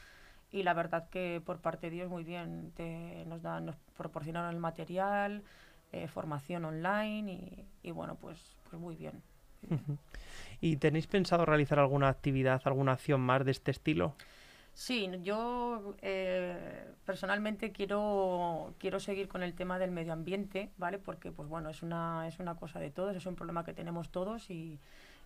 y 0.51 0.63
la 0.63 0.73
verdad 0.73 1.09
que 1.09 1.41
por 1.45 1.59
parte 1.59 1.89
de 1.89 1.95
Dios 1.95 2.09
muy 2.09 2.23
bien 2.23 2.71
te, 2.75 3.25
nos, 3.25 3.41
dan, 3.41 3.65
nos 3.65 3.75
proporcionaron 3.97 4.53
el 4.53 4.59
material, 4.59 5.43
eh, 5.91 6.07
formación 6.07 6.65
online 6.65 7.31
y, 7.31 7.65
y, 7.87 7.91
bueno, 7.91 8.15
pues, 8.15 8.55
pues 8.69 8.81
muy 8.81 8.95
bien. 8.95 9.21
¿Y 10.61 10.77
tenéis 10.77 11.07
pensado 11.07 11.45
realizar 11.45 11.79
alguna 11.79 12.07
actividad, 12.09 12.61
alguna 12.65 12.93
acción 12.93 13.21
más 13.21 13.43
de 13.43 13.51
este 13.51 13.71
estilo? 13.71 14.15
Sí, 14.75 15.09
yo 15.23 15.95
eh, 16.01 16.93
personalmente 17.05 17.71
quiero, 17.71 18.75
quiero 18.77 18.99
seguir 18.99 19.29
con 19.29 19.41
el 19.41 19.53
tema 19.53 19.79
del 19.79 19.91
medio 19.91 20.11
ambiente, 20.11 20.69
¿vale? 20.77 20.99
Porque, 20.99 21.31
pues 21.31 21.47
bueno, 21.47 21.69
es 21.69 21.81
una, 21.81 22.27
es 22.27 22.39
una 22.39 22.55
cosa 22.55 22.79
de 22.79 22.91
todos, 22.91 23.15
es 23.15 23.25
un 23.25 23.35
problema 23.35 23.63
que 23.63 23.73
tenemos 23.73 24.09
todos 24.09 24.49
y, 24.49 24.81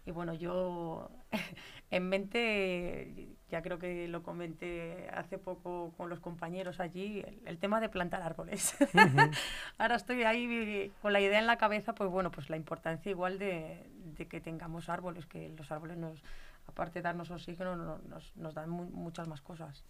y 0.06 0.12
bueno, 0.12 0.36
yo 0.36 1.10
en 1.90 2.10
mente 2.10 3.38
ya 3.50 3.62
creo 3.62 3.80
que 3.80 4.08
lo 4.08 4.24
comenté 4.24 5.10
hace 5.14 5.38
poco 5.38 5.94
con 5.98 6.10
los 6.10 6.20
compañeros 6.20 6.80
allí, 6.80 7.24
el, 7.46 7.58
tema 7.58 7.82
de 7.82 7.90
plantar 7.90 8.22
árboles. 8.22 8.76
Ahora 9.78 9.96
estoy 9.96 10.24
ahí 10.24 10.92
con 11.02 11.14
la 11.14 11.22
idea 11.22 11.40
en 11.40 11.48
la 11.48 11.58
cabeza, 11.58 11.94
pues 11.94 12.10
bueno, 12.10 12.32
pues 12.32 12.50
la 12.50 12.58
importancia 12.58 13.10
igual 13.10 13.40
de, 13.40 13.90
de 14.18 14.28
que 14.28 14.40
tengamos 14.40 14.90
árboles, 14.90 15.26
que 15.26 15.50
los 15.58 15.72
árboles 15.72 15.98
nos, 15.98 16.24
aparte 16.70 17.00
de 17.00 17.04
darnos 17.04 17.30
oxígeno, 17.32 17.76
nos, 17.76 18.36
nos 18.36 18.54
dan 18.54 18.70
muchas 18.70 19.28
más 19.28 19.42
cosas. 19.42 19.84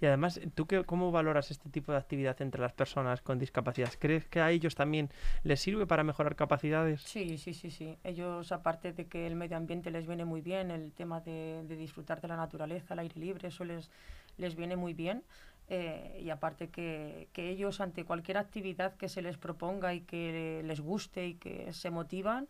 Y 0.00 0.06
además, 0.06 0.40
¿tú 0.54 0.66
qué, 0.66 0.84
cómo 0.84 1.10
valoras 1.10 1.50
este 1.50 1.68
tipo 1.68 1.92
de 1.92 1.98
actividad 1.98 2.40
entre 2.40 2.60
las 2.60 2.72
personas 2.72 3.20
con 3.20 3.38
discapacidad? 3.38 3.90
¿Crees 3.98 4.26
que 4.26 4.40
a 4.40 4.50
ellos 4.50 4.74
también 4.74 5.10
les 5.42 5.60
sirve 5.60 5.86
para 5.86 6.04
mejorar 6.04 6.36
capacidades? 6.36 7.02
Sí, 7.02 7.38
sí, 7.38 7.54
sí, 7.54 7.70
sí. 7.70 7.98
Ellos, 8.04 8.52
aparte 8.52 8.92
de 8.92 9.06
que 9.06 9.26
el 9.26 9.36
medio 9.36 9.56
ambiente 9.56 9.90
les 9.90 10.06
viene 10.06 10.24
muy 10.24 10.40
bien, 10.40 10.70
el 10.70 10.92
tema 10.92 11.20
de, 11.20 11.64
disfrutar 11.68 12.20
de 12.20 12.28
la 12.28 12.36
naturaleza, 12.36 12.49
el 12.58 12.98
aire 12.98 13.20
libre, 13.20 13.48
eso 13.48 13.64
les, 13.64 13.90
les 14.36 14.56
viene 14.56 14.76
muy 14.76 14.94
bien. 14.94 15.22
Eh, 15.68 16.20
y 16.24 16.30
aparte 16.30 16.68
que, 16.68 17.28
que, 17.32 17.48
ellos 17.48 17.80
ante 17.80 18.04
cualquier 18.04 18.38
actividad 18.38 18.96
que 18.96 19.08
se 19.08 19.22
les 19.22 19.38
proponga 19.38 19.94
y 19.94 20.00
que 20.00 20.62
les 20.64 20.80
guste 20.80 21.28
y 21.28 21.34
que 21.34 21.72
se 21.72 21.90
motivan, 21.90 22.48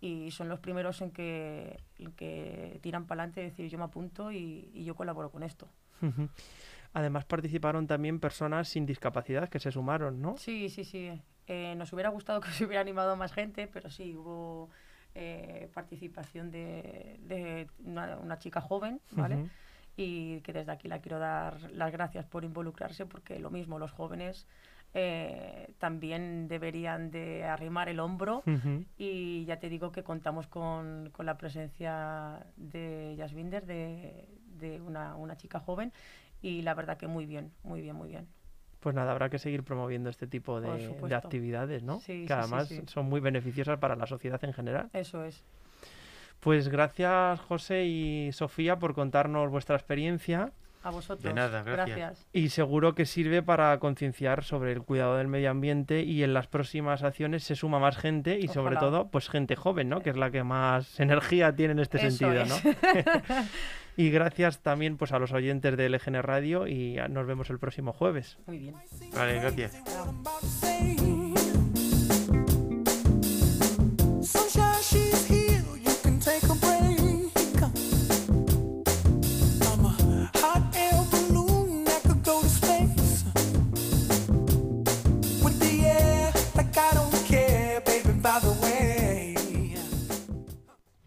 y 0.00 0.30
son 0.30 0.48
los 0.48 0.60
primeros 0.60 1.02
en 1.02 1.10
que, 1.10 1.78
que 2.16 2.78
tiran 2.80 3.06
para 3.06 3.22
adelante 3.22 3.42
y 3.42 3.44
decir 3.44 3.68
yo 3.68 3.78
me 3.78 3.84
apunto 3.84 4.32
y, 4.32 4.70
yo 4.84 4.94
colaboro 4.94 5.30
con 5.30 5.42
esto. 5.42 5.68
Además 6.92 7.24
participaron 7.26 7.86
también 7.86 8.18
personas 8.18 8.68
sin 8.68 8.86
discapacidad 8.86 9.48
que 9.48 9.60
se 9.60 9.70
sumaron, 9.70 10.22
¿no? 10.22 10.36
Sí, 10.38 10.70
sí, 10.70 10.84
sí. 10.84 11.20
Eh, 11.46 11.74
nos 11.76 11.92
hubiera 11.92 12.08
gustado 12.08 12.40
que 12.40 12.50
se 12.50 12.64
hubiera 12.64 12.80
animado 12.80 13.16
más 13.16 13.32
gente, 13.32 13.66
pero 13.66 13.90
sí, 13.90 14.14
hubo 14.16 14.70
eh, 15.14 15.68
participación 15.74 16.50
de, 16.50 17.18
de 17.22 17.68
una, 17.84 18.38
chica 18.38 18.60
joven, 18.60 19.00
¿vale? 19.12 19.48
Y 19.96 20.40
que 20.40 20.52
desde 20.52 20.72
aquí 20.72 20.88
la 20.88 21.00
quiero 21.00 21.18
dar 21.18 21.70
las 21.72 21.92
gracias 21.92 22.24
por 22.24 22.44
involucrarse, 22.44 23.06
porque 23.06 23.38
lo 23.38 23.50
mismo, 23.50 23.78
los 23.78 23.90
jóvenes 23.90 24.46
eh, 24.92 25.72
también 25.78 26.48
deberían 26.48 27.10
de 27.10 27.44
arrimar 27.44 27.88
el 27.88 28.00
hombro 28.00 28.42
y 28.98 29.44
ya 29.44 29.60
te 29.60 29.68
digo 29.68 29.92
que 29.92 30.02
contamos 30.02 30.48
con, 30.48 31.10
con 31.12 31.26
la 31.26 31.36
presencia 31.36 32.44
de 32.56 33.14
Jasvinder, 33.16 33.66
de, 33.66 34.28
de 34.58 34.80
una, 34.80 35.14
una, 35.14 35.36
chica 35.36 35.60
joven 35.60 35.92
y 36.42 36.62
la 36.62 36.74
verdad 36.74 36.96
que 36.96 37.06
muy 37.06 37.24
bien, 37.24 37.52
muy 37.62 37.80
bien, 37.80 37.94
muy 37.94 38.08
bien. 38.08 38.26
Pues 38.80 38.94
nada, 38.94 39.12
habrá 39.12 39.28
que 39.28 39.38
seguir 39.38 39.62
promoviendo 39.62 40.08
este 40.08 40.26
tipo 40.26 40.60
de, 40.60 40.88
de 40.88 41.14
actividades, 41.14 41.82
¿no? 41.82 42.00
que 42.04 42.32
además 42.32 42.72
son 42.86 43.06
muy 43.06 43.20
beneficiosas 43.20 43.78
para 43.78 43.94
la 43.94 44.06
sociedad 44.06 44.42
en 44.44 44.52
general. 44.52 44.88
Eso 44.92 45.24
es. 45.24 45.42
Pues 46.40 46.68
gracias 46.68 47.38
José 47.40 47.84
y 47.84 48.32
Sofía 48.32 48.78
por 48.78 48.94
contarnos 48.94 49.50
vuestra 49.50 49.76
experiencia. 49.76 50.52
A 50.82 50.90
vosotros. 50.90 51.22
De 51.22 51.34
nada, 51.34 51.62
gracias. 51.62 52.26
Y 52.32 52.48
seguro 52.48 52.94
que 52.94 53.04
sirve 53.04 53.42
para 53.42 53.78
concienciar 53.78 54.44
sobre 54.44 54.72
el 54.72 54.80
cuidado 54.80 55.18
del 55.18 55.28
medio 55.28 55.50
ambiente 55.50 56.02
y 56.02 56.22
en 56.22 56.32
las 56.32 56.46
próximas 56.46 57.02
acciones 57.02 57.44
se 57.44 57.54
suma 57.54 57.78
más 57.78 57.98
gente 57.98 58.38
y 58.40 58.48
sobre 58.48 58.76
todo 58.76 59.08
pues 59.08 59.28
gente 59.28 59.56
joven, 59.56 59.90
¿no? 59.90 60.00
Que 60.00 60.08
es 60.08 60.16
la 60.16 60.30
que 60.30 60.42
más 60.42 60.98
energía 60.98 61.54
tiene 61.54 61.72
en 61.72 61.80
este 61.80 61.98
sentido, 61.98 62.46
¿no? 62.46 62.56
y 64.00 64.10
gracias 64.10 64.60
también 64.60 64.96
pues 64.96 65.12
a 65.12 65.18
los 65.18 65.32
oyentes 65.32 65.76
de 65.76 65.90
LGN 65.90 66.22
Radio 66.22 66.66
y 66.66 66.96
nos 67.10 67.26
vemos 67.26 67.50
el 67.50 67.58
próximo 67.58 67.92
jueves. 67.92 68.38
Muy 68.46 68.58
bien. 68.58 68.74
Vale, 69.14 69.40
gracias. 69.40 69.76